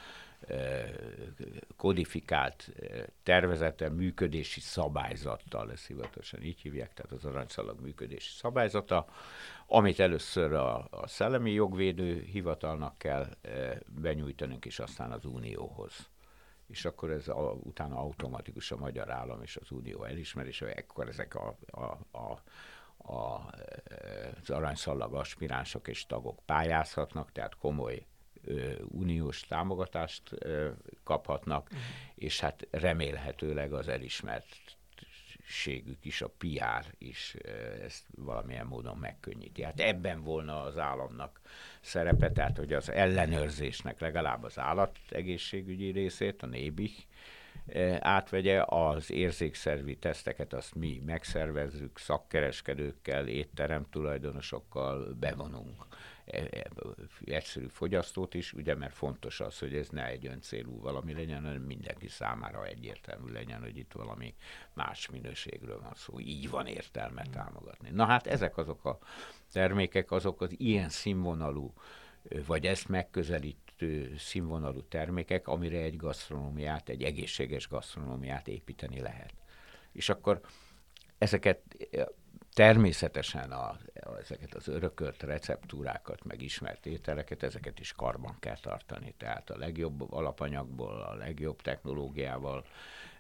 [1.77, 2.71] kodifikált
[3.23, 9.05] tervezete, működési szabályzattal, ezt hivatalosan így hívják, tehát az aranyszalag működési szabályzata,
[9.71, 13.27] amit először a, a szellemi jogvédő hivatalnak kell
[13.87, 16.09] benyújtanunk, és aztán az Unióhoz
[16.69, 21.35] és akkor ez a, utána automatikus a magyar állam és az unió elismerése, ekkor ezek
[21.35, 22.41] a, a, a,
[23.13, 23.49] a,
[24.41, 28.05] az aranyszallag aspiránsok és tagok pályázhatnak, tehát komoly
[28.81, 30.35] uniós támogatást
[31.03, 31.81] kaphatnak, uh-huh.
[32.15, 34.68] és hát remélhetőleg az elismert
[35.49, 37.35] ségük is, a PR is
[37.83, 39.63] ezt valamilyen módon megkönnyíti.
[39.63, 41.41] Hát ebben volna az államnak
[41.81, 46.93] szerepe, tehát hogy az ellenőrzésnek legalább az állategészségügyi részét, a nébih
[47.99, 55.85] átvegye, az érzékszervi teszteket azt mi megszervezzük, szakkereskedőkkel, étterem tulajdonosokkal bevonunk
[57.25, 61.61] egyszerű fogyasztót is, ugye, mert fontos az, hogy ez ne egy öncélú valami legyen, hanem
[61.61, 64.35] mindenki számára egyértelmű legyen, hogy itt valami
[64.73, 66.19] más minőségről van szó.
[66.19, 67.89] Így van értelme támogatni.
[67.89, 68.99] Na hát ezek azok a
[69.51, 71.73] termékek, azok az ilyen színvonalú,
[72.45, 79.33] vagy ezt megközelítő színvonalú termékek, amire egy gasztronómiát, egy egészséges gasztronómiát építeni lehet.
[79.91, 80.41] És akkor
[81.17, 81.61] ezeket
[82.53, 83.77] természetesen a,
[84.19, 89.13] ezeket az örökölt receptúrákat, meg ismert ételeket, ezeket is karban kell tartani.
[89.17, 92.65] Tehát a legjobb alapanyagból, a legjobb technológiával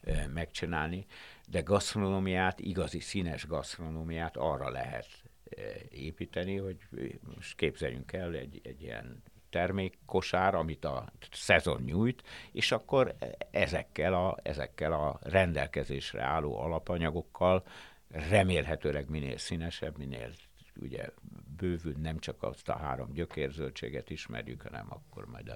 [0.01, 1.05] e, megcsinálni,
[1.47, 5.07] de gasztronómiát, igazi színes gasztronómiát arra lehet
[5.49, 6.77] e, építeni, hogy
[7.35, 13.15] most képzeljünk el egy, egy ilyen termékkosár, amit a szezon nyújt, és akkor
[13.51, 17.63] ezekkel a, ezekkel a rendelkezésre álló alapanyagokkal
[18.09, 20.31] remélhetőleg minél színesebb, minél
[20.81, 21.09] ugye
[21.57, 25.53] bővül, nem csak azt a három gyökérzöldséget ismerjük, hanem akkor majd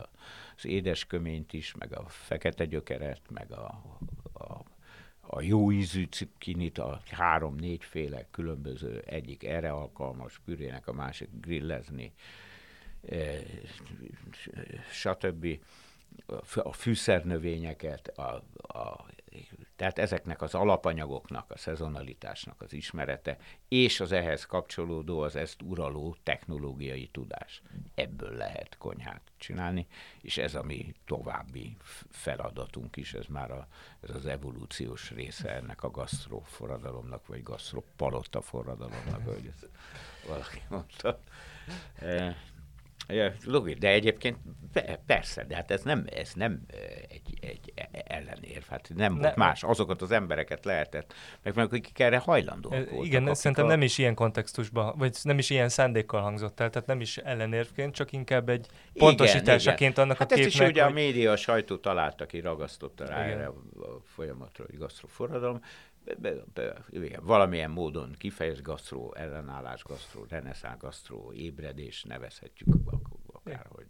[0.56, 3.84] az édesköményt is, meg a fekete gyökeret, meg a,
[4.34, 4.64] a,
[5.22, 12.14] a jó ízű cukkinit, a három-négyféle különböző, egyik erre alkalmas pürének, a másik grillezni,
[13.10, 13.40] e,
[14.92, 15.60] stb.
[16.56, 18.44] A fűszernövényeket, a,
[18.80, 19.06] a
[19.76, 26.16] tehát ezeknek az alapanyagoknak, a szezonalitásnak az ismerete, és az ehhez kapcsolódó, az ezt uraló
[26.24, 27.62] technológiai tudás.
[27.96, 29.88] Ebből lehet konyhát csinálni,
[30.22, 31.78] és ez a mi további
[32.10, 33.68] feladatunk is, ez már a,
[34.02, 39.70] ez az evolúciós része ennek a gasztroforradalomnak, vagy gasztropalotta forradalomnak, hogy ezt
[40.28, 41.20] valaki mondta.
[43.46, 44.38] Logikus, de egyébként
[45.06, 46.62] persze, de hát ez nem, ez nem
[47.10, 47.74] egy, egy
[48.08, 49.64] ellenérv, hát nem ne, volt más.
[49.64, 51.14] Azokat az embereket lehetett,
[51.44, 53.06] meg, meg akik erre hajlandóak voltak.
[53.06, 53.70] Igen, szerintem a...
[53.70, 57.96] nem is ilyen kontextusban, vagy nem is ilyen szándékkal hangzott el, tehát nem is ellenérvként,
[57.96, 60.54] csak inkább egy pontosításaként annak hát a képnek.
[60.54, 60.92] Hát ezt is ugye hogy...
[60.92, 63.38] a média, a sajtó találta ki, ragasztotta rá igen.
[63.38, 63.54] erre a
[64.04, 65.62] folyamatra, hogy gasztroforradalom.
[66.90, 72.70] Igen, valamilyen módon kifejez gasztró ellenállás, gasztró reneszán, gasztró ébredés, nevezhetjük
[73.26, 73.88] akár, hogy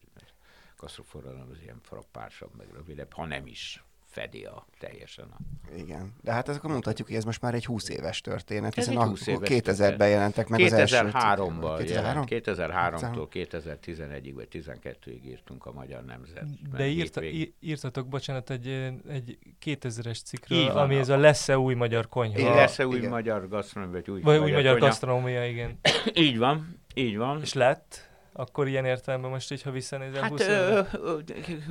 [0.77, 5.25] gasztroforradalom az ilyen frappásabb, meg rövidebb, ha nem is fedi a teljesen.
[5.25, 5.37] A...
[5.77, 9.11] Igen, de hát akkor mondhatjuk, hogy ez most már egy 20 éves történet, hiszen a
[9.11, 12.19] 2000-ben jelentek meg 2003-ban az első...
[12.25, 12.25] 2003?
[12.27, 16.45] 2003-tól 2011-ig vagy 12-ig írtunk a Magyar Nemzet.
[16.75, 17.21] De írta,
[17.59, 18.67] írtatok, bocsánat, egy,
[19.09, 22.55] egy 2000-es cikkről, van, ami ez a lesz-e új magyar konyha.
[22.55, 23.09] Lesz-e új igen.
[23.09, 25.79] magyar gasztronómia, vagy új, vagy magyar, új magyar gasztronómia, igen.
[26.13, 27.41] így van, így van.
[27.41, 28.11] És lett?
[28.33, 31.19] Akkor ilyen értelemben most így, ha visszanézel hát, 20 ö, ö,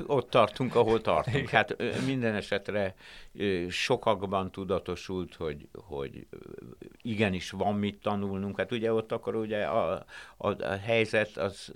[0.07, 1.49] ott tartunk, ahol tartunk.
[1.49, 2.95] Hát ö, minden esetre
[3.33, 6.27] ö, sokakban tudatosult, hogy, hogy
[7.01, 8.57] igenis van mit tanulnunk.
[8.57, 10.05] Hát ugye ott akkor ugye a,
[10.37, 11.71] a, a helyzet az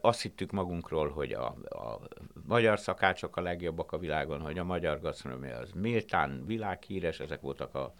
[0.00, 2.00] azt hittük magunkról, hogy a, a
[2.46, 7.74] magyar szakácsok a legjobbak a világon, hogy a magyar gasztronómia az méltán világhíres, ezek voltak
[7.74, 7.90] az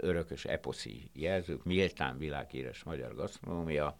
[0.00, 3.96] örökös eposzi jelzők, méltán világhíres magyar gasztronómia,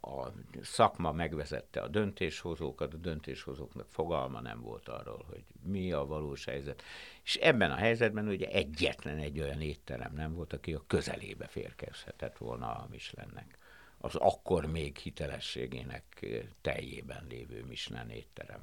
[0.00, 0.26] a
[0.62, 6.82] szakma megvezette a döntéshozókat, a döntéshozóknak fogalma nem volt arról, hogy mi a valós helyzet.
[7.24, 12.36] És ebben a helyzetben ugye egyetlen egy olyan étterem nem volt, aki a közelébe férkezhetett
[12.36, 13.58] volna a Michelinnek.
[13.98, 16.26] Az akkor még hitelességének
[16.60, 18.60] teljében lévő Michelin étterem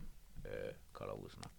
[0.91, 1.51] kalauznak.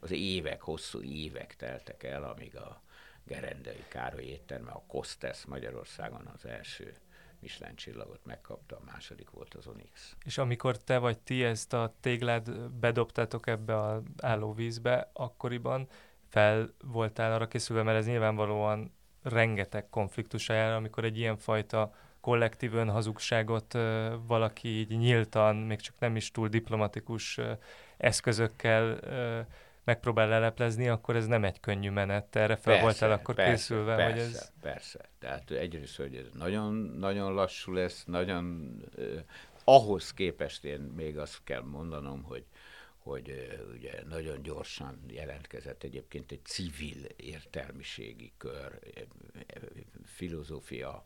[0.00, 2.82] Az évek, hosszú évek teltek el, amíg a
[3.24, 6.94] Gerendai Károly étterme, a Kostesz Magyarországon az első
[7.42, 10.16] Michelin csillagot megkapta, a második volt az Onyx.
[10.24, 15.88] És amikor te vagy ti ezt a téglát bedobtátok ebbe a állóvízbe, akkoriban
[16.28, 22.74] fel voltál arra készülve, mert ez nyilvánvalóan rengeteg konfliktus jár, amikor egy ilyen fajta kollektív
[22.74, 23.72] önhazugságot
[24.26, 27.40] valaki így nyíltan, még csak nem is túl diplomatikus
[27.96, 28.98] eszközökkel
[29.84, 32.36] megpróbál leleplezni, akkor ez nem egy könnyű menet.
[32.36, 33.96] Erre fel voltál akkor persze, készülve?
[33.96, 34.52] Persze, hogy ez...
[34.60, 35.08] persze.
[35.18, 39.04] Tehát egyrészt, hogy ez nagyon, nagyon lassú lesz, nagyon eh,
[39.64, 42.44] ahhoz képest én még azt kell mondanom, hogy
[43.02, 48.78] hogy ugye nagyon gyorsan jelentkezett egyébként egy civil értelmiségi kör,
[50.04, 51.04] filozófia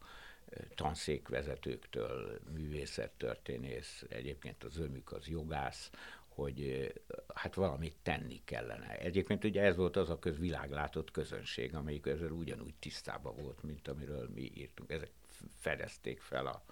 [0.74, 5.90] tanszékvezetőktől, művészettörténész, egyébként az ömük az jogász,
[6.36, 6.92] hogy
[7.34, 8.98] hát valamit tenni kellene.
[8.98, 14.28] Egyébként ugye ez volt az a közviláglátott közönség, amelyik ezzel ugyanúgy tisztában volt, mint amiről
[14.34, 14.90] mi írtunk.
[14.90, 15.10] Ezek
[15.54, 16.62] fedezték fel a,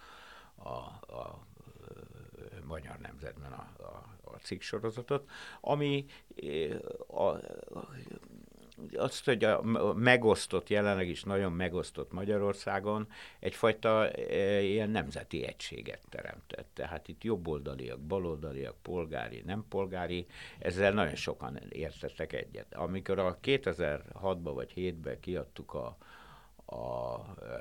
[0.69, 0.79] a,
[1.15, 1.47] a
[2.65, 6.07] Magyar Nemzetben a, a, a cikksorozatot, ami
[7.07, 7.39] a, a,
[8.93, 9.63] azt, hogy a
[9.95, 13.09] megosztott, jelenleg is nagyon megosztott Magyarországon
[13.39, 16.69] egyfajta e, ilyen nemzeti egységet teremtett.
[16.75, 20.27] Tehát itt jobboldaliak, baloldaliak, polgári, nem polgári,
[20.59, 22.75] ezzel nagyon sokan értettek egyet.
[22.75, 25.97] Amikor a 2006-ban vagy 2007-ben kiadtuk a,
[26.65, 27.19] a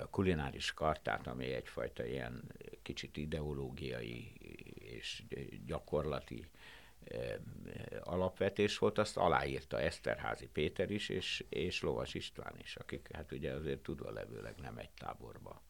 [0.09, 2.43] kulináris kartát, ami egyfajta ilyen
[2.81, 4.31] kicsit ideológiai
[4.75, 5.23] és
[5.65, 6.45] gyakorlati
[8.03, 13.51] alapvetés volt, azt aláírta Eszterházi Péter is, és, és Lovas István is, akik hát ugye
[13.51, 15.61] azért tudva levőleg nem egy táborba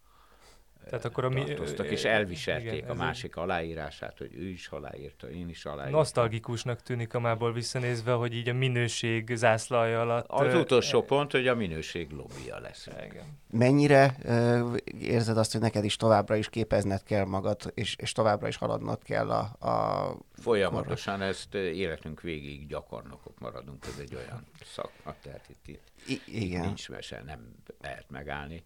[0.90, 3.44] tehát akkor a mi, tartoztak, és elviselték igen, a másik egy...
[3.44, 6.00] aláírását, hogy ő is aláírta, én is aláírtam.
[6.00, 10.26] Nosztalgikusnak tűnik a mából visszanézve, hogy így a minőség zászlaja alatt...
[10.28, 11.06] Az utolsó e...
[11.06, 12.88] pont, hogy a minőség lobbija lesz.
[12.88, 13.40] Igen.
[13.50, 18.48] Mennyire uh, érzed azt, hogy neked is továbbra is képezned kell magad, és, és továbbra
[18.48, 19.68] is haladnod kell a...
[19.68, 21.28] a Folyamatosan korra.
[21.28, 26.66] ezt életünk végig gyakornokok maradunk, ez egy olyan szakma, tehát itt, itt, I- igen.
[26.66, 28.64] nincs mese, nem lehet megállni.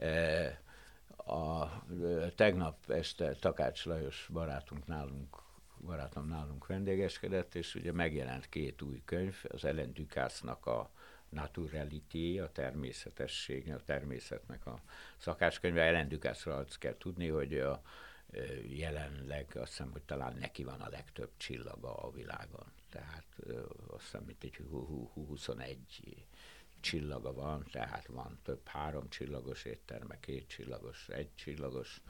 [0.00, 0.08] Uh,
[1.24, 1.70] a,
[2.34, 5.36] tegnap este Takács Lajos barátunk nálunk,
[5.84, 10.90] barátom nálunk vendégeskedett, és ugye megjelent két új könyv, az Ellen Ducasse-nak a
[11.28, 14.82] Naturality, a természetesség, a természetnek a
[15.16, 15.82] szakácskönyve.
[15.82, 17.82] Ellen Ducasse-ról azt kell tudni, hogy a,
[18.68, 22.72] jelenleg azt hiszem, hogy talán neki van a legtöbb csillaga a világon.
[22.90, 23.26] Tehát
[23.86, 24.56] azt hiszem, mint egy
[25.26, 26.26] 21
[26.82, 32.02] csillaga van, tehát van több három csillagos étterme, két csillagos, egy csillagos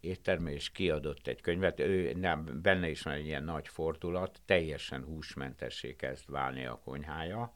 [0.00, 1.80] étterme, és kiadott egy könyvet.
[1.80, 7.54] Ő, nem, benne is van egy ilyen nagy fordulat, teljesen húsmentessé kezd válni a konyhája,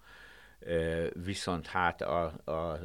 [1.12, 2.78] viszont hát a, a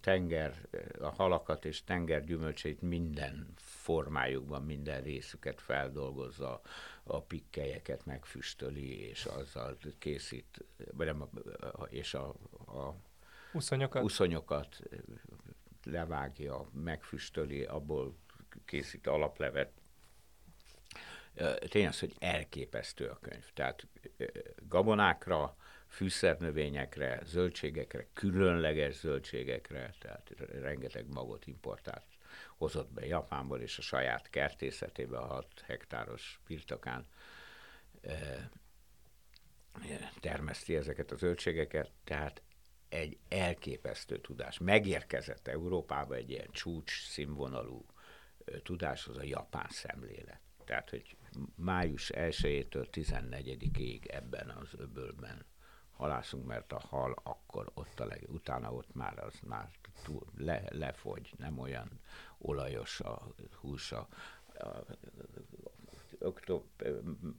[0.00, 0.54] tenger,
[1.00, 6.60] a halakat és tengergyümölcsét minden formájukban, minden részüket feldolgozza,
[7.02, 11.28] a pikkelyeket megfüstöli, és azzal készít, vagy nem,
[11.88, 12.28] és a,
[12.66, 12.94] a
[13.52, 14.02] uszonyokat.
[14.02, 14.82] uszonyokat
[15.84, 18.16] levágja, megfüstöli, abból
[18.64, 19.72] készít alaplevet.
[21.68, 23.44] Tényleg az, hogy elképesztő a könyv.
[23.54, 23.86] Tehát
[24.68, 25.56] gabonákra,
[25.96, 32.04] fűszernövényekre, zöldségekre, különleges zöldségekre, tehát rengeteg magot importált
[32.56, 37.06] hozott be Japánból, és a saját kertészetébe, a 6 hektáros birtokán
[40.20, 42.42] termeszti ezeket a zöldségeket, tehát
[42.88, 44.58] egy elképesztő tudás.
[44.58, 47.86] Megérkezett Európába egy ilyen csúcs színvonalú
[48.62, 50.40] tudáshoz a japán szemlélet.
[50.64, 51.16] Tehát, hogy
[51.54, 55.46] május 1-től 14-ig ebben az öbölben
[55.96, 59.68] halászunk, mert a hal akkor ott a leg, utána ott már az már
[60.04, 62.00] túl, le, lefogy, nem olyan
[62.38, 63.26] olajos a
[63.60, 64.08] húsa.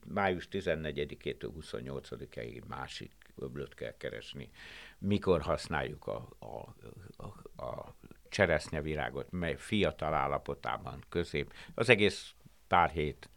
[0.08, 4.50] május 14-től 28-ig másik öblöt kell keresni.
[4.98, 6.76] Mikor használjuk a, a,
[7.24, 7.96] a, a
[8.30, 11.54] cseresznyevirágot, mely fiatal állapotában, közép.
[11.74, 12.34] Az egész
[12.68, 13.30] pár hét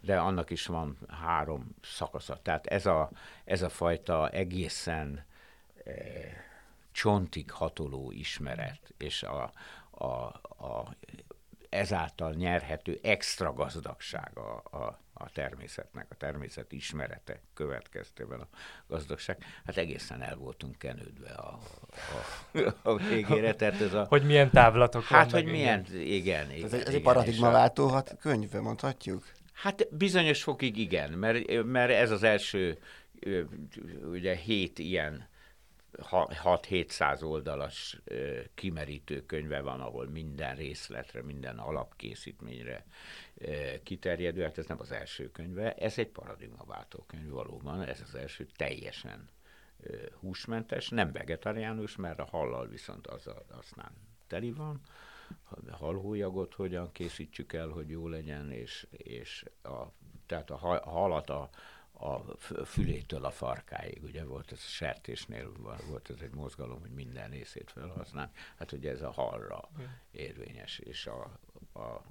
[0.00, 2.38] de annak is van három szakasza.
[2.42, 3.10] Tehát ez a,
[3.44, 5.24] ez a fajta egészen
[5.84, 5.94] eh,
[6.92, 9.52] csontig hatoló ismeret, és a,
[9.90, 10.94] a, a,
[11.68, 18.46] ezáltal nyerhető extra gazdagság a, a, a természetnek, a természet ismerete következtében a
[18.86, 19.38] gazdagság.
[19.64, 21.58] Hát egészen el voltunk kenődve a,
[22.52, 23.54] a, a végére.
[23.54, 26.50] Tehát ez a, hogy milyen távlatok Hát, hogy milyen, igen, igen.
[26.50, 29.24] igen ez egy, ez egy paradigmaváltó hat könyv, mondhatjuk?
[29.56, 32.78] Hát bizonyos fokig igen, mert, mert ez az első
[34.10, 35.28] ugye hét ilyen
[35.98, 38.00] 6-700 oldalas
[38.54, 42.84] kimerítő könyve van, ahol minden részletre, minden alapkészítményre
[43.82, 48.46] kiterjedő, hát ez nem az első könyve, ez egy paradigmaváltó könyv valóban, ez az első
[48.56, 49.28] teljesen
[50.20, 53.26] húsmentes, nem vegetariánus, mert a hallal viszont az,
[53.58, 53.92] az nem
[54.26, 54.80] teli van,
[55.70, 59.84] halhólyagot hogyan készítsük el, hogy jó legyen, és, és a,
[60.26, 60.56] tehát a
[60.90, 61.50] halat a,
[61.92, 65.52] a fülétől a farkáig, ugye volt ez a sertésnél,
[65.88, 69.68] volt ez egy mozgalom, hogy minden részét felhasznál, hát ugye ez a halra
[70.10, 71.38] érvényes, és a,
[71.80, 72.02] a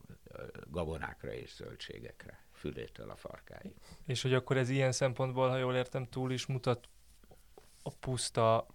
[0.70, 3.74] gabonákra és zöldségekre, fülétől a farkáig.
[4.06, 6.90] És hogy akkor ez ilyen szempontból, ha jól értem, túl is mutat
[7.84, 8.66] a puszta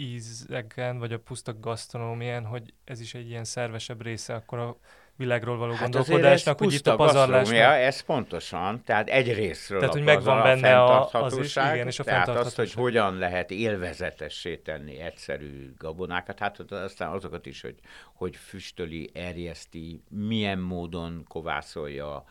[0.00, 4.76] ízeken, vagy a puszta gasztronómián, hogy ez is egy ilyen szervesebb része akkor a
[5.20, 7.50] világról való hát gondolkodásnak, hogy itt a pazarlás.
[7.50, 12.04] Ez pontosan, tehát egy részről tehát, hogy megvan benne a, az is, igen, és a
[12.04, 17.74] tehát azt, hogy hogyan lehet élvezetessé tenni egyszerű gabonákat, hát aztán azokat is, hogy,
[18.14, 22.24] hogy füstöli, erjeszti, milyen módon kovászolja,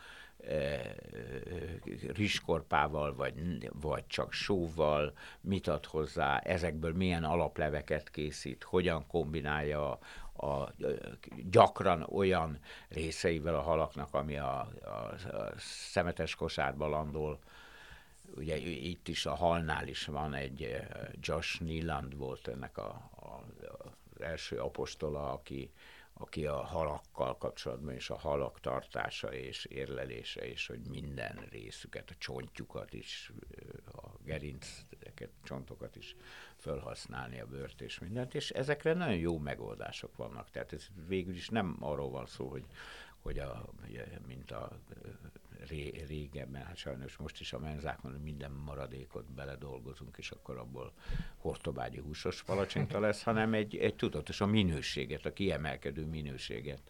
[2.08, 3.34] rizskorpával, vagy,
[3.80, 9.98] vagy csak sóval, mit ad hozzá, ezekből milyen alapleveket készít, hogyan kombinálja
[10.32, 10.72] a,
[11.50, 14.88] gyakran olyan részeivel a halaknak, ami a, a,
[15.36, 17.38] a szemetes kosárba landol.
[18.36, 20.76] Ugye itt is a halnál is van egy
[21.20, 23.44] Josh Neeland volt ennek a, a,
[24.14, 25.70] az első apostola, aki
[26.20, 32.14] aki a halakkal kapcsolatban, és a halak tartása és érlelése, és hogy minden részüket, a
[32.18, 33.32] csontjukat is,
[33.92, 36.16] a gerinceket, csontokat is
[36.56, 40.50] felhasználni a bőrt és mindent, és ezekre nagyon jó megoldások vannak.
[40.50, 42.64] Tehát ez végül is nem arról van szó, hogy,
[43.22, 43.68] hogy a,
[44.26, 44.78] mint a
[45.68, 50.92] ré, régebben, hát sajnos most is a menzákon minden maradékot beledolgozunk, és akkor abból
[51.36, 56.82] hortobágyi húsos palacsinta lesz, hanem egy, egy tudatos a minőséget, a kiemelkedő minőséget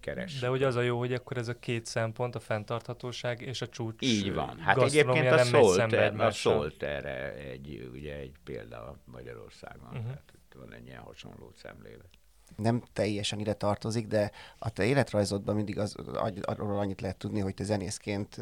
[0.00, 0.38] keres.
[0.38, 3.68] De ugye az a jó, hogy akkor ez a két szempont, a fenntarthatóság és a
[3.68, 4.58] csúcs Így van.
[4.58, 9.88] Hát egyébként a szólt, a szólt erre egy, ugye egy példa Magyarországon.
[9.88, 10.02] Uh-huh.
[10.02, 12.08] Tehát itt van egy ilyen hasonló szemlélet
[12.56, 15.94] nem teljesen ide tartozik, de a te életrajzodban mindig az,
[16.42, 18.36] arról annyit lehet tudni, hogy te zenészként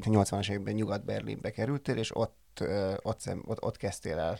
[0.00, 2.64] 80-as években Nyugat-Berlinbe kerültél, és ott,
[3.02, 4.38] ott, ott, ott kezdtél el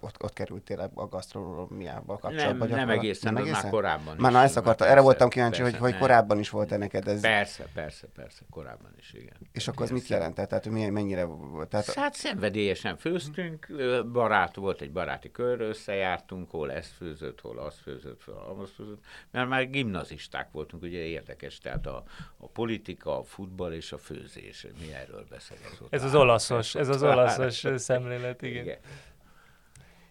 [0.00, 2.68] ott, ott kerültél a gasztronómiával kapcsolatban?
[2.68, 3.62] Nem, nem egészen, nem egészen?
[3.62, 7.08] már korábban Már na ezt akarta, erre voltam kíváncsi, hogy, hogy korábban is volt-e neked
[7.08, 7.20] ez?
[7.20, 9.36] Persze, persze, persze, korábban is, igen.
[9.52, 10.48] És akkor az mit jelentett?
[10.48, 11.68] Tehát milyen, mennyire volt?
[11.68, 11.94] Tehát...
[11.94, 13.66] Hát szenvedélyesen főztünk,
[14.12, 19.04] barát volt egy baráti kör, összejártunk, hol ez főzött, hol az főzött, hol az főzött,
[19.30, 22.02] mert már gimnazisták voltunk, ugye érdekes, tehát a,
[22.36, 25.66] a politika, a futball és a főzés, mi erről beszélünk.
[25.90, 28.64] Ez az olaszos, ez az olaszos szemlélet, igen.
[28.64, 28.78] igen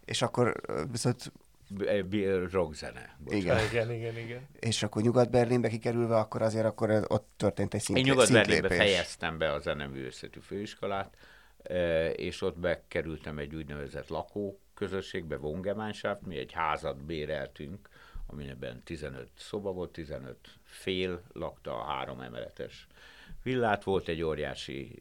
[0.07, 1.31] és akkor viszont
[2.51, 3.17] rockzene.
[3.27, 3.65] Igen.
[3.65, 4.47] igen, igen, igen.
[4.59, 9.53] És akkor Nyugat-Berlinbe kikerülve, akkor azért akkor ott történt egy szint, Én Nyugat-Berlinbe fejeztem be
[9.53, 11.17] a zeneművészeti főiskolát,
[12.15, 17.89] és ott bekerültem egy úgynevezett lakóközösségbe, Vongemeinschaft, mi egy házat béreltünk,
[18.27, 22.87] aminek 15 szoba volt, 15 fél lakta a három emeletes
[23.43, 24.99] villát, volt egy óriási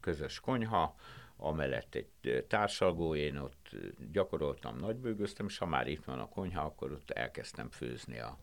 [0.00, 0.94] közös konyha,
[1.42, 3.68] amellett egy társalgó, én ott
[4.12, 8.38] gyakoroltam, nagybőgöztem, és ha már itt van a konyha, akkor ott elkezdtem főzni a,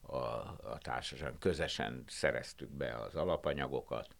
[0.00, 0.16] a,
[0.62, 1.34] a társaság.
[1.38, 4.16] Közösen szereztük be az alapanyagokat,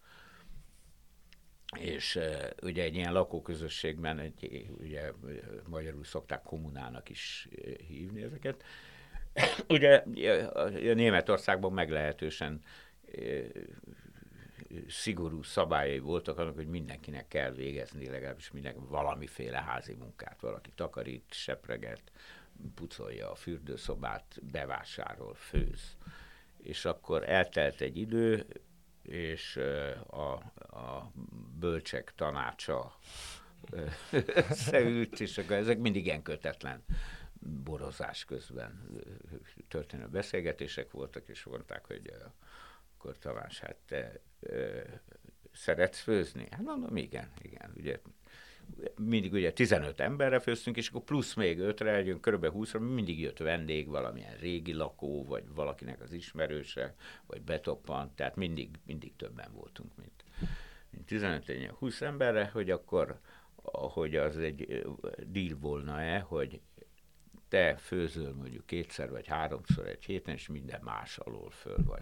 [1.77, 2.19] és
[2.61, 5.11] ugye egy ilyen lakóközösségben, egy, ugye
[5.67, 7.47] magyarul szokták kommunának is
[7.87, 8.63] hívni ezeket,
[9.67, 10.03] ugye
[10.93, 12.61] Németországban meglehetősen
[14.87, 20.41] szigorú szabályai voltak annak, hogy mindenkinek kell végezni legalábbis minden, valamiféle házi munkát.
[20.41, 22.01] Valaki takarít, sepreget,
[22.75, 25.97] pucolja a fürdőszobát, bevásárol, főz.
[26.57, 28.45] És akkor eltelt egy idő,
[29.01, 29.55] és
[30.07, 30.31] a,
[30.77, 31.11] a
[31.59, 32.97] bölcsek tanácsa
[34.49, 36.83] összeült, és akkor ezek mindig ilyen kötetlen
[37.63, 38.89] borozás közben
[39.67, 42.13] történő beszélgetések voltak, és mondták, hogy
[42.99, 44.79] akkor Tamás, hát te ö,
[45.51, 46.47] szeretsz főzni?
[46.51, 47.99] Hát mondom, igen, igen, ugye
[48.95, 52.45] mindig ugye 15 emberre főztünk, és akkor plusz még 5-re, jön kb.
[52.45, 56.95] 20-ra, mindig jött vendég, valamilyen régi lakó, vagy valakinek az ismerőse,
[57.25, 60.23] vagy betoppant, tehát mindig, mindig többen voltunk, mint,
[60.89, 63.19] mint 15 20 emberre, hogy akkor
[63.71, 64.85] hogy az egy
[65.27, 66.61] deal volna-e, hogy
[67.49, 72.01] te főzöl mondjuk kétszer vagy háromszor egy héten, és minden más alól föl vagy.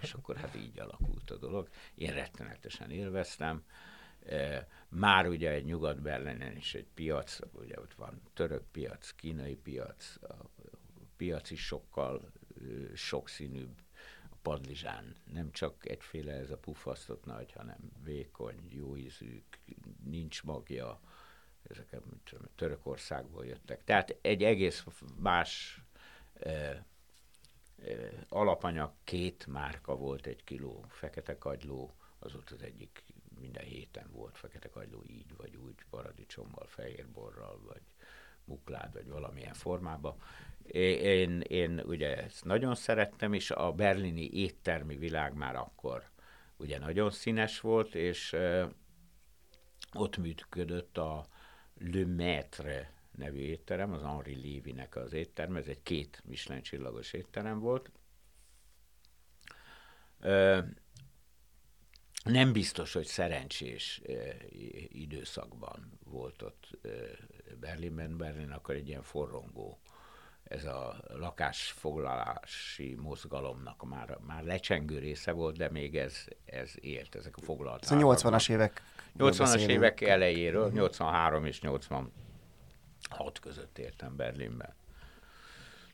[0.00, 1.68] És akkor hát így alakult a dolog.
[1.94, 3.64] Én rettenetesen élveztem.
[4.26, 10.16] E, már ugye egy Nyugat-Berlinen is egy piac, ugye ott van török piac, kínai piac,
[10.22, 10.50] a
[11.16, 12.32] piac is sokkal
[12.94, 13.76] sokszínűbb,
[14.30, 19.42] a padlizsán nem csak egyféle ez a pufasztott nagy, hanem vékony, jó ízű,
[20.04, 21.00] nincs magja,
[21.72, 22.00] ezek
[22.54, 23.84] Törökországból jöttek.
[23.84, 24.84] Tehát egy egész
[25.16, 25.82] más
[26.34, 26.84] e, e,
[28.28, 33.02] alapanyag, két márka volt egy kiló, fekete kagyló, az ott az egyik
[33.40, 37.82] minden héten volt fekete kagyló így, vagy úgy, paradicsommal, fehérborral, vagy
[38.44, 40.16] muklád, vagy valamilyen formában.
[40.66, 46.10] Én, én ugye ezt nagyon szerettem, és a berlini éttermi világ már akkor
[46.56, 48.36] ugye nagyon színes volt, és
[49.92, 51.26] ott működött a
[51.90, 57.58] Le Maître nevű étterem, az Henri Lévinek az étterem, ez egy két Michelin csillagos étterem
[57.58, 57.90] volt.
[62.24, 64.00] Nem biztos, hogy szerencsés
[64.88, 66.78] időszakban volt ott
[67.60, 68.16] Berlinben.
[68.16, 69.80] Berlin akkor egy ilyen forrongó
[70.44, 77.36] ez a lakásfoglalási mozgalomnak már, már lecsengő része volt, de még ez, ez élt, ezek
[77.36, 77.82] a foglalt.
[77.82, 78.82] Ez a 80-as évek.
[79.18, 82.10] 80-as évek elejéről, 83 és 86
[83.40, 84.74] között értem Berlinben.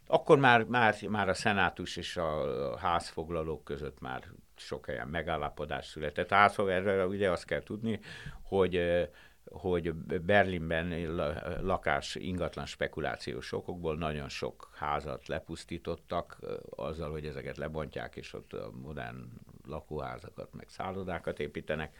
[0.06, 4.24] Akkor már, már, már a szenátus és a házfoglalók között már
[4.56, 6.30] sok helyen megállapodás született.
[6.30, 8.00] Házfoglalóra ugye azt kell tudni,
[8.42, 9.08] hogy
[9.50, 11.14] hogy Berlinben
[11.60, 16.38] lakás ingatlan spekulációs okokból nagyon sok házat lepusztítottak
[16.70, 19.24] azzal, hogy ezeket lebontják, és ott modern
[19.66, 21.96] lakóházakat, meg szállodákat építenek.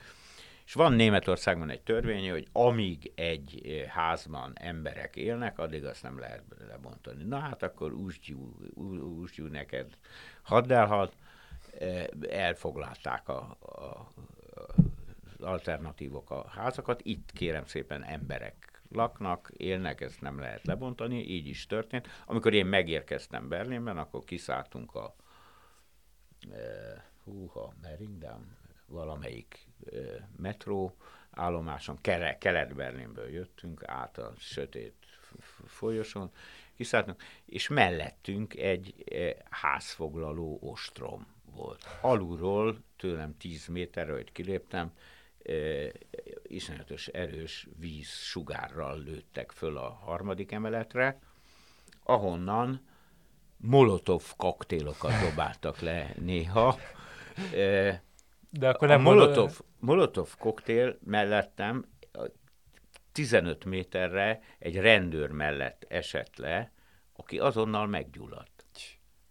[0.68, 6.42] És van Németországban egy törvény, hogy amíg egy házban emberek élnek, addig azt nem lehet
[6.68, 7.24] lebontani.
[7.24, 7.92] Na hát akkor
[9.22, 9.98] úsgyú neked
[10.42, 11.16] hadd elhalt,
[12.30, 14.08] elfoglalták a, a
[15.40, 17.00] alternatívok a házakat.
[17.04, 22.08] Itt kérem szépen emberek laknak, élnek, ezt nem lehet lebontani, így is történt.
[22.26, 25.14] Amikor én megérkeztem Berlinben, akkor kiszálltunk a
[26.50, 26.56] e,
[27.24, 28.56] húha, Meringdam,
[28.86, 29.67] valamelyik
[30.36, 30.96] metró
[31.30, 31.98] állomáson,
[32.38, 34.94] Kelet-Berlinből jöttünk át a sötét
[35.66, 36.30] folyosón,
[36.76, 39.04] kiszálltunk, és mellettünk egy
[39.50, 41.84] házfoglaló ostrom volt.
[42.00, 44.92] Alulról, tőlem 10 méterre, hogy kiléptem,
[46.42, 51.20] iszonyatos erős víz sugárral lőttek föl a harmadik emeletre,
[52.02, 52.86] ahonnan
[53.56, 56.78] molotov koktélokat dobáltak le néha.
[58.50, 61.84] De akkor nem a molotov, molotov koktél mellettem
[63.12, 66.72] 15 méterre egy rendőr mellett esett le,
[67.12, 68.58] aki azonnal meggyulladt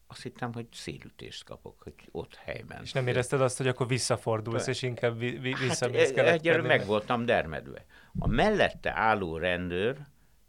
[0.08, 2.82] azt hittem, hogy szélütést kapok, hogy ott helyben.
[2.82, 6.62] És nem érezted azt, hogy akkor visszafordulsz, Be, és inkább vi- vi- visszamész hát, Egyre
[6.62, 7.86] meg voltam dermedve.
[8.20, 9.98] A mellette álló rendőr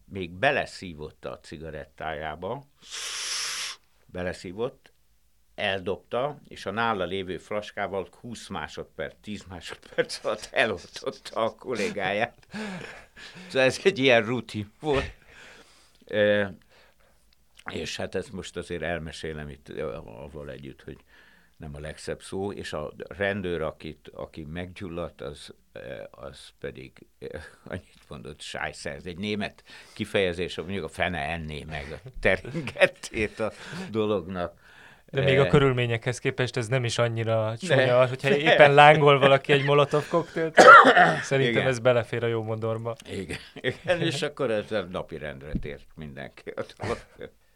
[0.04, 2.66] még beleszívott a cigarettájába,
[4.06, 4.92] beleszívott,
[5.58, 12.46] eldobta, és a nála lévő flaskával 20 másodperc, 10 másodperc alatt eloltotta a kollégáját.
[13.46, 15.12] Szóval ez egy ilyen rutin volt.
[17.70, 19.68] És hát ezt most azért elmesélem itt
[20.04, 20.98] avval együtt, hogy
[21.56, 25.54] nem a legszebb szó, és a rendőr, akit, aki meggyulladt, az,
[26.10, 27.06] az pedig
[27.64, 33.52] annyit mondott, sájszer, ez egy német kifejezés, mondjuk a fene enné meg a teringettét a
[33.90, 34.66] dolognak.
[35.10, 39.64] De még a körülményekhez képest ez nem is annyira csúnya, hogyha éppen lángol valaki egy
[39.64, 40.60] molotov koktélt,
[41.22, 41.66] szerintem Igen.
[41.66, 42.96] ez belefér a jó modorba.
[43.10, 43.38] Igen.
[43.54, 46.52] Igen, és akkor ez a napi rendre tért mindenki.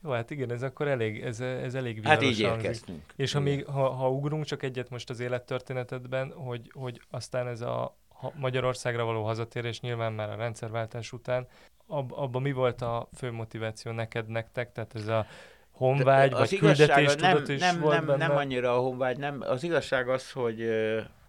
[0.05, 3.03] Jó, hát igen, ez akkor elég, ez, ez elég viharos Hát így érkeztünk.
[3.17, 7.61] És ha, még, ha, ha ugrunk csak egyet most az élettörténetedben, hogy, hogy aztán ez
[7.61, 7.97] a
[8.35, 11.47] Magyarországra való hazatérés nyilván már a rendszerváltás után,
[11.87, 14.73] ab, abban mi volt a fő motiváció neked, nektek?
[14.73, 15.27] Tehát ez a
[15.83, 18.27] honvágy, vagy küldetés nem, is nem, volt nem, benne?
[18.27, 19.41] nem annyira a honvágy, nem.
[19.41, 20.69] Az igazság az, hogy,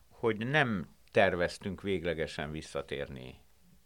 [0.09, 3.41] hogy nem terveztünk véglegesen visszatérni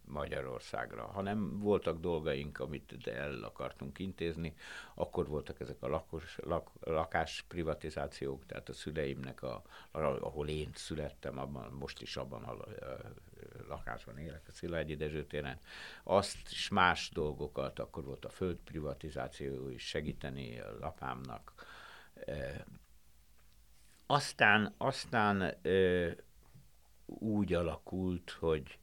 [0.08, 4.56] Magyarországra, hanem voltak dolgaink, amit el akartunk intézni.
[4.94, 11.38] Akkor voltak ezek a lakos, lak, lakás privatizációk, tehát a szüleimnek, a, ahol én születtem,
[11.38, 12.58] abban, most is abban a,
[13.68, 15.60] lakásban élek, a Szilágyi Dezső téren,
[16.04, 21.54] azt is más dolgokat, akkor volt a földprivatizáció is segíteni a lapámnak.
[24.06, 25.58] Aztán, aztán
[27.06, 28.80] úgy alakult, hogy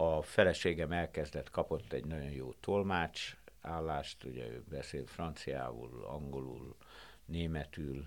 [0.00, 6.76] a feleségem elkezdett, kapott egy nagyon jó tolmács állást, ugye ő beszél franciául, angolul,
[7.24, 8.04] németül,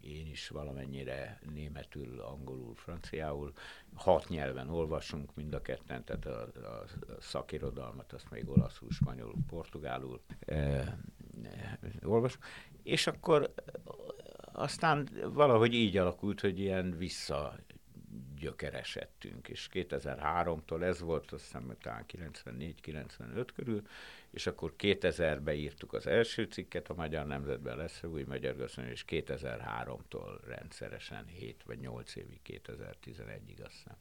[0.00, 3.52] én is valamennyire németül, angolul, franciául,
[3.94, 6.84] hat nyelven olvasunk mind a ketten, tehát a, a,
[7.20, 10.98] szakirodalmat azt még olaszul, spanyolul, portugálul e, e,
[12.02, 12.44] olvasunk,
[12.82, 13.54] és akkor
[14.52, 17.56] aztán valahogy így alakult, hogy ilyen vissza
[18.44, 23.82] gyökeresedtünk, és 2003-tól ez volt, azt hiszem, talán 94-95 körül,
[24.30, 29.04] és akkor 2000-ben írtuk az első cikket, a Magyar Nemzetben lesz új Magyar Gazdaság, és
[29.08, 33.96] 2003-tól rendszeresen 7 vagy 8 évig, 2011-ig azt hiszem.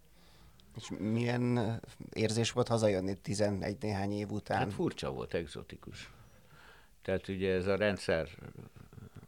[0.76, 1.80] És milyen
[2.14, 4.58] érzés volt hazajönni 11 néhány év után?
[4.58, 6.12] Hát furcsa volt, egzotikus.
[7.02, 8.30] Tehát ugye ez a rendszer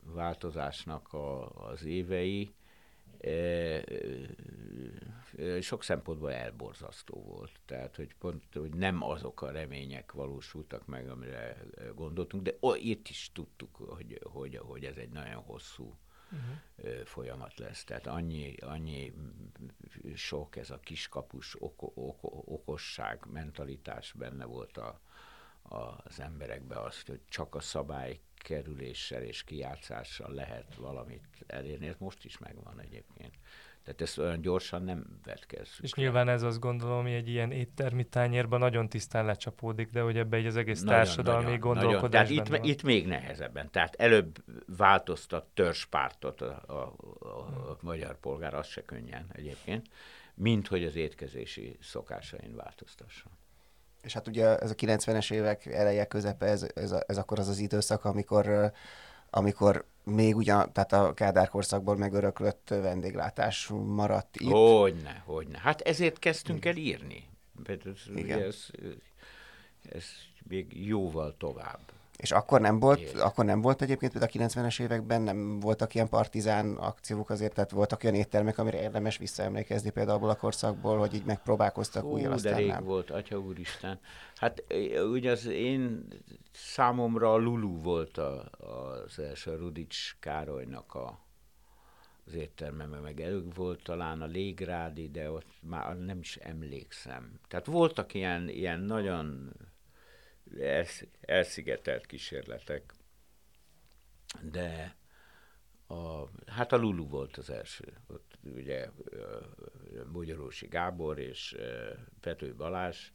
[0.03, 2.53] változásnak a, az évei,
[5.61, 7.51] sok szempontból elborzasztó volt.
[7.65, 11.57] Tehát, hogy pont, hogy nem azok a remények valósultak meg, amire
[11.95, 15.97] gondoltunk, de itt is tudtuk, hogy, hogy, hogy ez egy nagyon hosszú
[16.31, 17.05] uh-huh.
[17.05, 17.83] folyamat lesz.
[17.83, 19.13] Tehát annyi, annyi
[20.15, 24.99] sok ez a kiskapus oko, oko, okosság, mentalitás benne volt a,
[25.69, 31.87] az emberekbe az, hogy csak a szabály kerüléssel és kijátszással lehet valamit elérni.
[31.87, 33.33] Ez most is megvan egyébként.
[33.83, 35.83] Tehát ezt olyan gyorsan nem vetkezzük.
[35.83, 40.17] És nyilván ez azt gondolom, hogy egy ilyen éttermi tányérban nagyon tisztán lecsapódik, de hogy
[40.17, 42.43] ebbe egy az egész nagyon, társadalmi nagyon, gondolkodás nagyon.
[42.43, 43.71] Tehát itt, itt még nehezebben.
[43.71, 44.43] Tehát előbb
[44.77, 47.27] változtat törzspártot a, a, a,
[47.69, 49.87] a magyar polgár, az se könnyen egyébként,
[50.33, 53.31] mint hogy az étkezési szokásain változtasson.
[54.05, 57.47] És hát ugye ez a 90-es évek eleje, közepe, ez, ez, a, ez akkor az
[57.47, 58.73] az időszak, amikor
[59.29, 64.51] amikor még ugyan, tehát a Kádár korszakból megöröklött vendéglátás maradt itt.
[64.51, 65.57] Hogyne, hogyne.
[65.57, 67.27] Hát ezért kezdtünk el írni.
[68.15, 68.41] Igen.
[68.41, 68.67] Ez,
[69.89, 70.05] ez
[70.47, 71.79] még jóval tovább.
[72.17, 73.21] És akkor nem volt, Él.
[73.21, 78.03] akkor nem volt egyébként, a 90-es években nem voltak ilyen partizán akciók azért, tehát voltak
[78.03, 82.67] olyan éttermek, amire érdemes visszaemlékezni például a korszakból, hogy így megpróbálkoztak Hú, újra, de rég
[82.67, 82.83] nem.
[82.83, 83.99] volt, atya úristen.
[84.35, 84.63] Hát
[85.11, 86.07] ugye az én
[86.51, 88.49] számomra a Lulu volt a,
[89.05, 91.19] az első a Rudics Károlynak a,
[92.25, 97.39] az étterme, meg előbb volt talán a Légrádi, de ott már nem is emlékszem.
[97.47, 99.53] Tehát voltak ilyen, ilyen nagyon
[101.21, 102.93] elszigetelt kísérletek,
[104.41, 104.95] de
[105.87, 107.93] a, hát a Lulu volt az első.
[108.07, 108.89] Ott ugye
[110.11, 111.57] Magyarósi Gábor és
[112.19, 113.11] Pető Balázs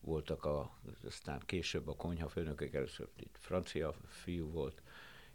[0.00, 4.82] voltak, a, aztán később a konyhafőnökök, először itt francia fiú volt,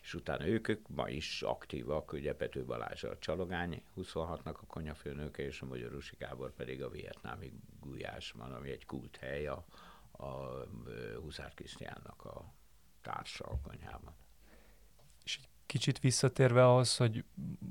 [0.02, 5.44] és utána ők, ők ma is aktívak, ugye Pető Balázs a Csalogány 26-nak a konyhafőnöke,
[5.44, 9.66] és a Magyarósi Gábor pedig a vietnámi Gulyásban, ami egy kult hely a,
[10.18, 10.66] a
[11.22, 12.54] Huszár Krisztiánnak a
[13.02, 14.16] társa a konyhában.
[15.24, 17.24] És egy kicsit visszatérve ahhoz, hogy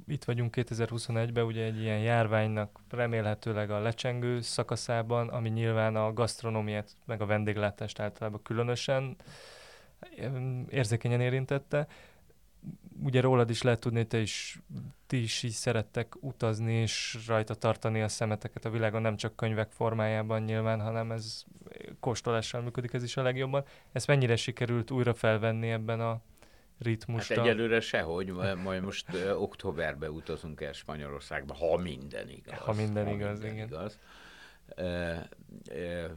[0.07, 6.97] itt vagyunk 2021-ben, ugye egy ilyen járványnak remélhetőleg a lecsengő szakaszában, ami nyilván a gasztronómiát,
[7.05, 9.17] meg a vendéglátást általában különösen
[10.69, 11.89] érzékenyen érintette
[13.03, 14.61] ugye rólad is lehet tudni, te is,
[15.07, 19.71] ti is így szerettek utazni, és rajta tartani a szemeteket a világon, nem csak könyvek
[19.71, 21.45] formájában nyilván, hanem ez
[22.05, 23.65] kóstolással működik ez is a legjobban.
[23.93, 26.21] Ezt mennyire sikerült újra felvenni ebben a
[26.79, 27.37] ritmusban?
[27.37, 28.33] Hát egyelőre sehogy,
[28.63, 32.59] majd most uh, októberbe utazunk el Spanyolországba, ha minden igaz.
[32.59, 33.67] Ha minden ha igaz, minden igen.
[33.67, 33.99] igaz.
[34.77, 35.17] Uh,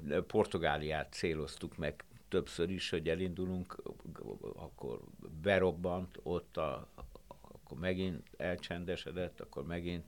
[0.08, 3.84] uh, Portugáliát céloztuk meg többször is, hogy elindulunk,
[4.56, 5.00] akkor
[5.42, 6.88] berobbant, ott a,
[7.42, 10.06] akkor megint elcsendesedett, akkor megint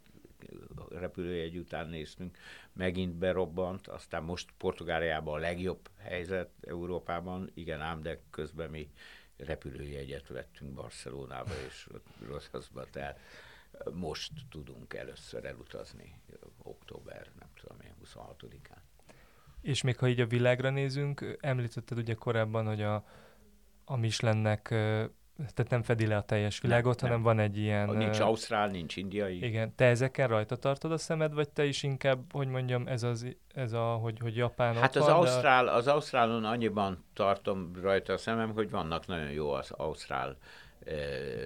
[0.90, 2.38] repülőjegy után néztünk,
[2.74, 8.90] megint berobbant, aztán most Portugáliában a legjobb helyzet Európában, igen ám, de közben mi
[9.38, 11.88] repülőjegyet vettünk Barcelonába és
[12.28, 13.20] Rosszaszba, tehát
[13.94, 16.22] most tudunk először elutazni
[16.58, 18.82] október, nem tudom én, 26-án.
[19.62, 23.06] És még ha így a világra nézünk, említetted ugye korábban, hogy a,
[23.86, 24.76] a Michelinnek
[25.40, 27.36] tehát nem fedi le a teljes világot, nem, hanem nem.
[27.36, 27.90] van egy ilyen...
[27.90, 29.46] Nincs ausztrál, nincs indiai.
[29.46, 29.76] Igen.
[29.76, 33.74] Te ezeken rajta tartod a szemed, vagy te is inkább, hogy mondjam, ez, az, ez
[33.74, 35.72] a, hogy, hogy Japán Hát az, van, ausztrál, de...
[35.72, 40.38] az ausztrálon annyiban tartom rajta a szemem, hogy vannak nagyon jó az ausztrál
[40.86, 40.98] eh,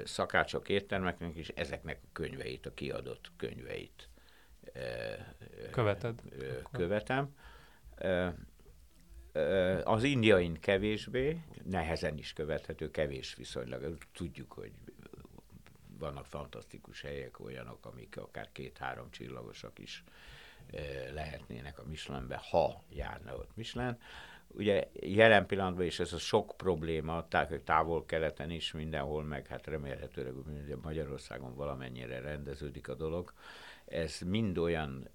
[0.05, 4.09] szakácsok éttermeknek, és ezeknek a könyveit, a kiadott könyveit
[4.73, 4.81] eh,
[5.71, 6.19] Követed?
[6.39, 7.35] Eh, követem.
[9.83, 13.97] Az indiain kevésbé, nehezen is követhető, kevés viszonylag.
[14.13, 14.71] Tudjuk, hogy
[15.99, 20.03] vannak fantasztikus helyek, olyanok, amik akár két-három csillagosak is
[21.13, 23.97] lehetnének a Michelinbe, ha járna ott Michelin.
[24.47, 27.27] Ugye jelen pillanatban is ez a sok probléma,
[27.63, 30.33] távol-keleten is mindenhol, meg hát remélhetőleg
[30.81, 33.33] Magyarországon valamennyire rendeződik a dolog,
[33.93, 35.09] ez mind olyan,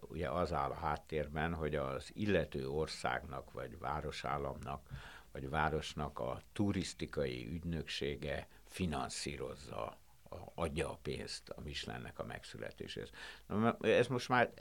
[0.00, 4.88] ugye az áll a háttérben, hogy az illető országnak, vagy városállamnak,
[5.32, 9.98] vagy városnak a turisztikai ügynöksége finanszírozza,
[10.54, 13.10] adja a pénzt a Michelinnek a megszületéshez.
[13.80, 14.52] Ez most már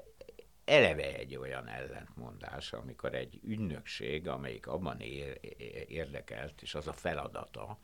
[0.66, 5.39] eleve egy olyan ellentmondás, amikor egy ügynökség, amelyik abban ér,
[5.88, 7.80] érdekelt, és az a feladata,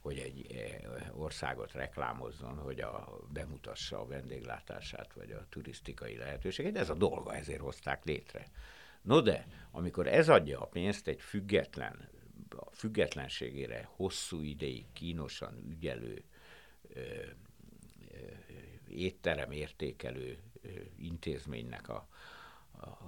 [0.00, 6.76] hogy egy eh, országot reklámozzon, hogy a, bemutassa a vendéglátását, vagy a turisztikai lehetőséget.
[6.76, 8.46] Ez a dolga, ezért hozták létre.
[9.02, 12.08] No de, amikor ez adja a pénzt egy független,
[12.48, 16.24] a függetlenségére hosszú ideig kínosan ügyelő,
[16.88, 18.16] ö, ö,
[18.88, 20.38] étterem értékelő
[20.96, 22.08] intézménynek a,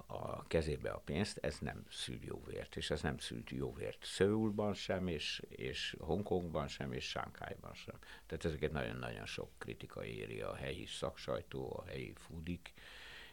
[0.06, 4.04] a, kezébe a pénzt, ez nem szül jó vért, és ez nem szült jó vért
[4.04, 7.94] Szöulban sem, és, és Hongkongban sem, és Sánkhájban sem.
[8.26, 12.72] Tehát ezeket nagyon-nagyon sok kritika éri a helyi szaksajtó, a helyi foodik,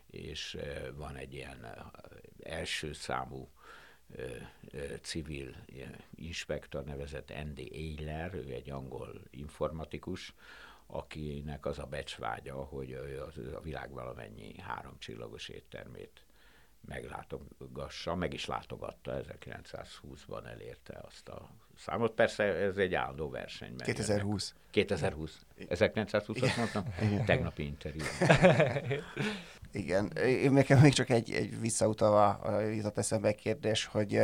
[0.05, 0.57] és
[0.95, 1.91] van egy ilyen
[2.43, 3.49] első számú
[5.01, 5.55] civil
[6.15, 10.33] inspektor nevezett Andy Eiler, ő egy angol informatikus,
[10.85, 12.93] akinek az a becsvágya, hogy
[13.53, 16.23] a világ valamennyi háromcsillagos éttermét
[16.89, 22.11] meglátogassa, meg is látogatta, 1920-ban elérte azt a számot.
[22.11, 23.75] Persze ez egy állandó verseny.
[23.75, 24.55] 2020.
[24.71, 25.45] 2020.
[25.59, 26.83] 1920-at mondtam?
[27.01, 27.25] Igen.
[27.25, 28.03] Tegnapi interjú.
[29.71, 30.11] Igen.
[30.25, 32.39] Én nekem még csak egy, egy visszautalva
[32.75, 34.21] jutott eszembe egy kérdés, hogy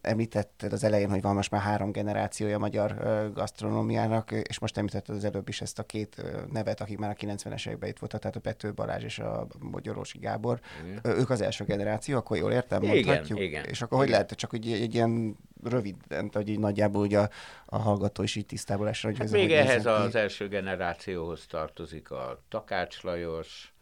[0.00, 2.96] említetted az elején, hogy van most már három generációja magyar
[3.34, 6.22] gasztronómiának, és most említetted az előbb is ezt a két
[6.52, 10.18] nevet, akik már a 90-es években itt voltak, tehát a Pető Balázs és a Magyarósi
[10.18, 10.60] Gábor.
[10.84, 11.00] Igen.
[11.18, 13.38] Ők az első generáció, akkor jól értem, mondhatjuk?
[13.38, 13.64] Igen, igen.
[13.64, 15.96] És akkor hogy lehet, csak hogy egy, egy ilyen rövid,
[16.32, 17.30] hogy így nagyjából ugye a,
[17.66, 22.10] a hallgató is így tisztából esre, hogy hát ez még ehhez az első generációhoz tartozik
[22.10, 23.72] a Takács Lajos,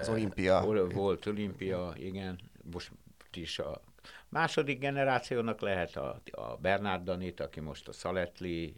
[0.00, 0.64] az olimpia.
[0.92, 2.38] Volt olimpia, igen.
[2.72, 2.90] Most
[3.32, 3.80] is a
[4.28, 8.76] második generációnak lehet a, a Bernard Danit, aki most a Szaletli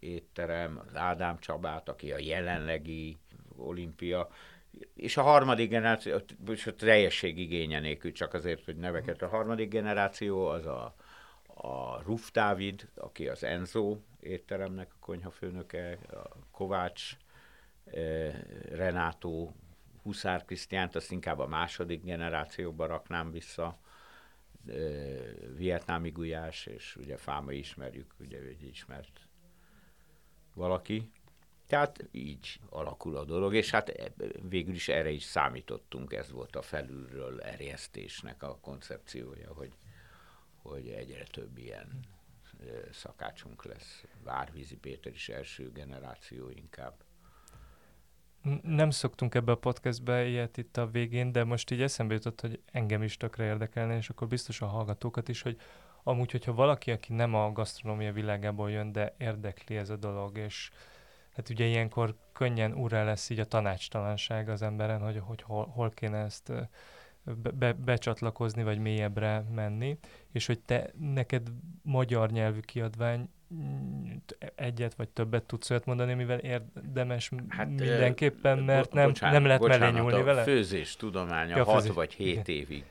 [0.00, 3.18] étterem, az Ádám Csabát, aki a jelenlegi
[3.56, 4.28] olimpia,
[4.94, 9.22] és a harmadik generáció, és a teljesség igénye nélkül, csak azért, hogy neveket.
[9.22, 10.94] A harmadik generáció az a,
[11.46, 17.16] a Ruf Dávid, aki az Enzo étteremnek a konyhafőnöke, a Kovács
[18.70, 19.54] Renátó,
[20.02, 23.78] Huszár Krisztiánt, azt inkább a második generációba raknám vissza,
[25.56, 29.20] vietnámi gulyás, és ugye Fáma ismerjük, ugye egy ismert
[30.54, 31.10] valaki.
[31.66, 34.12] Tehát így alakul a dolog, és hát e,
[34.48, 39.72] végül is erre is számítottunk, ez volt a felülről erjesztésnek a koncepciója, hogy,
[40.62, 42.00] hogy egyre több ilyen
[42.90, 44.04] szakácsunk lesz.
[44.22, 47.04] Várvízi Péter is első generáció inkább
[48.62, 52.60] nem szoktunk ebbe a podcastbe ilyet itt a végén, de most így eszembe jutott, hogy
[52.72, 55.56] engem is tökre érdekelne, és akkor biztos a hallgatókat is, hogy
[56.02, 60.70] amúgy, hogyha valaki, aki nem a gasztronómia világából jön, de érdekli ez a dolog, és
[61.34, 65.90] hát ugye ilyenkor könnyen úrá lesz így a tanácstalanság az emberen, hogy, hogy hol, hol
[65.90, 66.52] kéne ezt
[67.24, 69.98] be, be, becsatlakozni, vagy mélyebbre menni,
[70.32, 71.48] és hogy te, neked
[71.82, 73.28] magyar nyelvű kiadvány
[74.54, 79.78] egyet vagy többet tudsz olyat mondani, mivel érdemes hát, mindenképpen, mert nem, bocsánat, nem lehet
[79.78, 80.42] mellé nyúlni a vele?
[80.42, 82.44] főzés tudománya ja, 6 vagy 7 Igen.
[82.46, 82.84] évig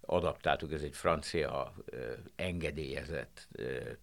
[0.00, 1.74] adaptáltuk, ez egy francia
[2.36, 3.48] engedélyezett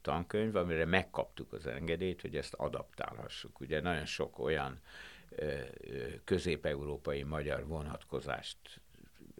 [0.01, 3.60] tankönyv, amire megkaptuk az engedélyt, hogy ezt adaptálhassuk.
[3.60, 4.80] Ugye nagyon sok olyan
[6.24, 8.57] közép-európai magyar vonatkozást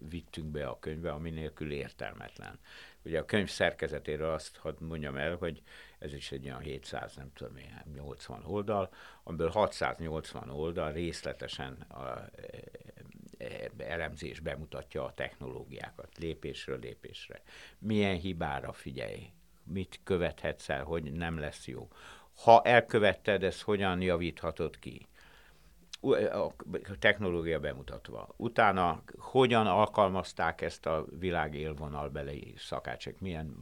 [0.10, 2.60] vittünk be a könyvbe, ami nélkül értelmetlen.
[3.04, 5.62] Ugye a könyv szerkezetéről azt hadd mondjam el, hogy
[6.00, 8.90] ez is egy olyan 700, nem tudom én, 80 oldal,
[9.24, 17.42] amiből 680 oldal részletesen a, e, e, elemzés bemutatja a technológiákat lépésről lépésre.
[17.78, 19.32] Milyen hibára figyelj,
[19.64, 21.88] mit követhetsz el, hogy nem lesz jó.
[22.44, 25.08] Ha elkövetted, ezt hogyan javíthatod ki?
[26.02, 28.34] A technológia bemutatva.
[28.38, 33.56] Utána hogyan alkalmazták ezt a világ élvonalbeli szakácsok, milyen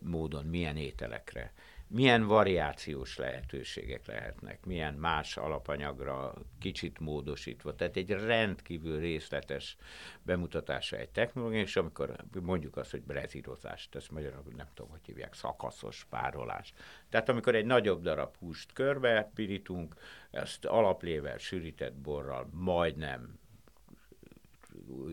[0.00, 1.52] módon, milyen ételekre
[1.92, 7.74] milyen variációs lehetőségek lehetnek, milyen más alapanyagra kicsit módosítva.
[7.74, 9.76] Tehát egy rendkívül részletes
[10.22, 15.34] bemutatása egy technológia, és amikor mondjuk azt, hogy brezírozás, ezt magyarul nem tudom, hogy hívják,
[15.34, 16.72] szakaszos párolás.
[17.08, 19.94] Tehát amikor egy nagyobb darab húst körbe pirítunk,
[20.30, 23.40] ezt alaplével, sűrített borral, majdnem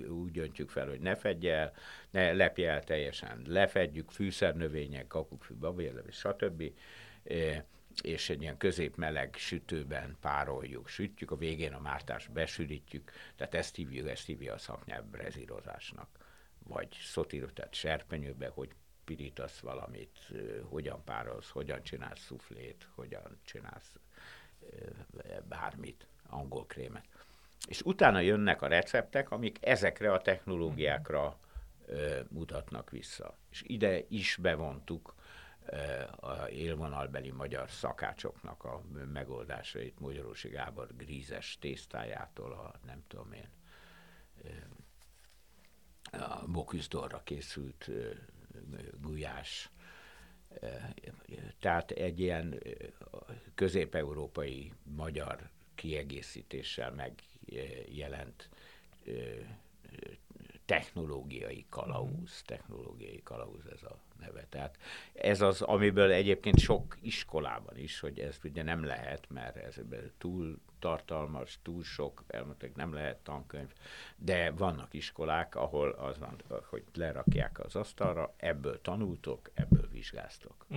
[0.07, 1.73] úgy döntjük fel, hogy ne fedje el,
[2.09, 6.63] ne lepje el teljesen, lefedjük fűszernövények, kakukkfű, babérleves, stb.
[7.23, 7.65] E,
[8.01, 14.07] és egy ilyen középmeleg sütőben pároljuk, sütjük, a végén a mártást besűrítjük, tehát ezt hívjuk,
[14.07, 16.09] ezt hívja a szaknyelv brezírozásnak.
[16.63, 18.69] Vagy szotíró, tehát serpenyőbe, hogy
[19.03, 23.95] pirítasz valamit, e, hogyan párolsz, hogyan csinálsz szuflét, hogyan csinálsz
[25.23, 27.05] e, bármit, angol krémet
[27.67, 31.37] és utána jönnek a receptek, amik ezekre a technológiákra
[31.85, 33.37] ö, mutatnak vissza.
[33.49, 35.15] És ide is bevontuk
[36.19, 38.81] a élvonalbeli magyar szakácsoknak a
[39.11, 43.49] megoldásait, Magyarósi Gábor grízes tésztájától a nem tudom én,
[46.11, 47.89] a Boküzdorra készült
[49.01, 49.69] gulyás,
[51.59, 52.59] tehát egy ilyen
[53.55, 56.91] közép-európai magyar kiegészítéssel
[57.49, 58.49] megjelent
[60.65, 64.45] technológiai kalauz, technológiai kalauz ez a neve.
[64.49, 64.77] Tehát
[65.13, 69.75] ez az, amiből egyébként sok iskolában is, hogy ez ugye nem lehet, mert ez
[70.17, 73.73] túl tartalmas, túl sok, elmondták, nem lehet tankönyv,
[74.17, 76.35] de vannak iskolák, ahol az van,
[76.69, 80.65] hogy lerakják az asztalra, ebből tanultok, ebből vizsgáztok.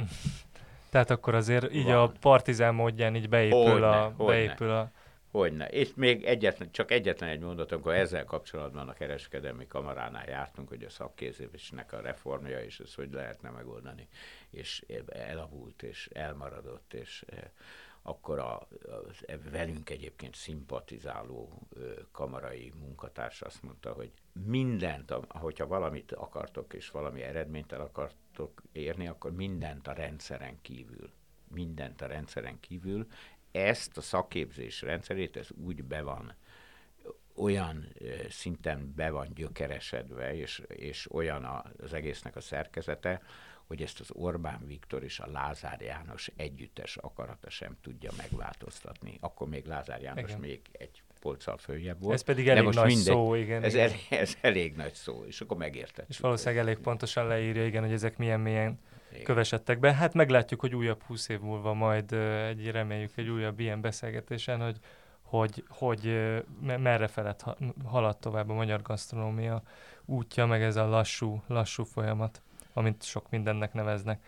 [0.90, 1.94] Tehát akkor azért így van.
[1.94, 4.10] a partizán módján így beépül hogyne, a...
[4.10, 4.90] Beépül a
[5.32, 5.68] Hogyne.
[5.68, 10.84] És még egyetlen, csak egyetlen egy mondat, amikor ezzel kapcsolatban a kereskedelmi kamaránál jártunk, hogy
[10.84, 14.08] a szakképzésnek a reformja, és ezt hogy lehetne megoldani,
[14.50, 17.42] és elavult, és elmaradott, és eh,
[18.02, 18.68] akkor a, a
[19.50, 21.68] velünk egyébként szimpatizáló
[22.10, 24.10] kamarai munkatárs azt mondta, hogy
[24.46, 31.10] mindent, hogyha valamit akartok, és valami eredményt el akartok érni, akkor mindent a rendszeren kívül
[31.52, 33.06] mindent a rendszeren kívül,
[33.52, 36.34] ezt a szakképzés rendszerét, ez úgy be van,
[37.34, 37.88] olyan
[38.28, 43.22] szinten be van gyökeresedve, és, és olyan az egésznek a szerkezete,
[43.66, 49.16] hogy ezt az Orbán Viktor és a Lázár János együttes akarata sem tudja megváltoztatni.
[49.20, 50.40] Akkor még Lázár János igen.
[50.40, 52.14] még egy polccal följebb volt.
[52.14, 53.62] Ez pedig elég nagy mindegy, szó, igen.
[53.62, 53.88] Ez, igen.
[53.88, 56.04] Elég, ez elég nagy szó, és akkor megérted.
[56.08, 58.80] És valószínűleg elég pontosan leírja, igen, hogy ezek milyen milyen
[59.12, 59.24] igen.
[59.24, 59.94] kövesedtek be.
[59.94, 62.12] Hát meglátjuk, hogy újabb húsz év múlva majd
[62.48, 64.78] egy, reméljük egy újabb ilyen beszélgetésen, hogy
[65.22, 67.44] hogy, hogy merre felett
[67.84, 69.62] halad tovább a magyar gasztronómia
[70.04, 72.42] útja, meg ez a lassú, lassú folyamat,
[72.72, 74.24] amit sok mindennek neveznek.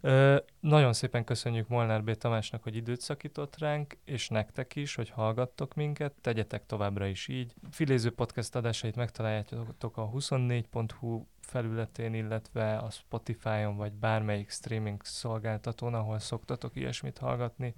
[0.00, 2.14] Ö, nagyon szépen köszönjük Molnár B.
[2.14, 7.54] Tamásnak, hogy időt szakított ránk, és nektek is, hogy hallgattok minket, tegyetek továbbra is így.
[7.70, 16.18] Filéző podcast adásait megtaláljátok a 24.hu felületén, illetve a Spotify-on, vagy bármelyik streaming szolgáltatón, ahol
[16.18, 17.74] szoktatok ilyesmit hallgatni.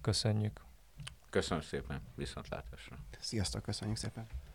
[0.00, 0.60] Köszönjük!
[1.30, 2.96] Köszönöm szépen, viszontlátásra!
[3.18, 4.26] Sziasztok, köszönjük szépen!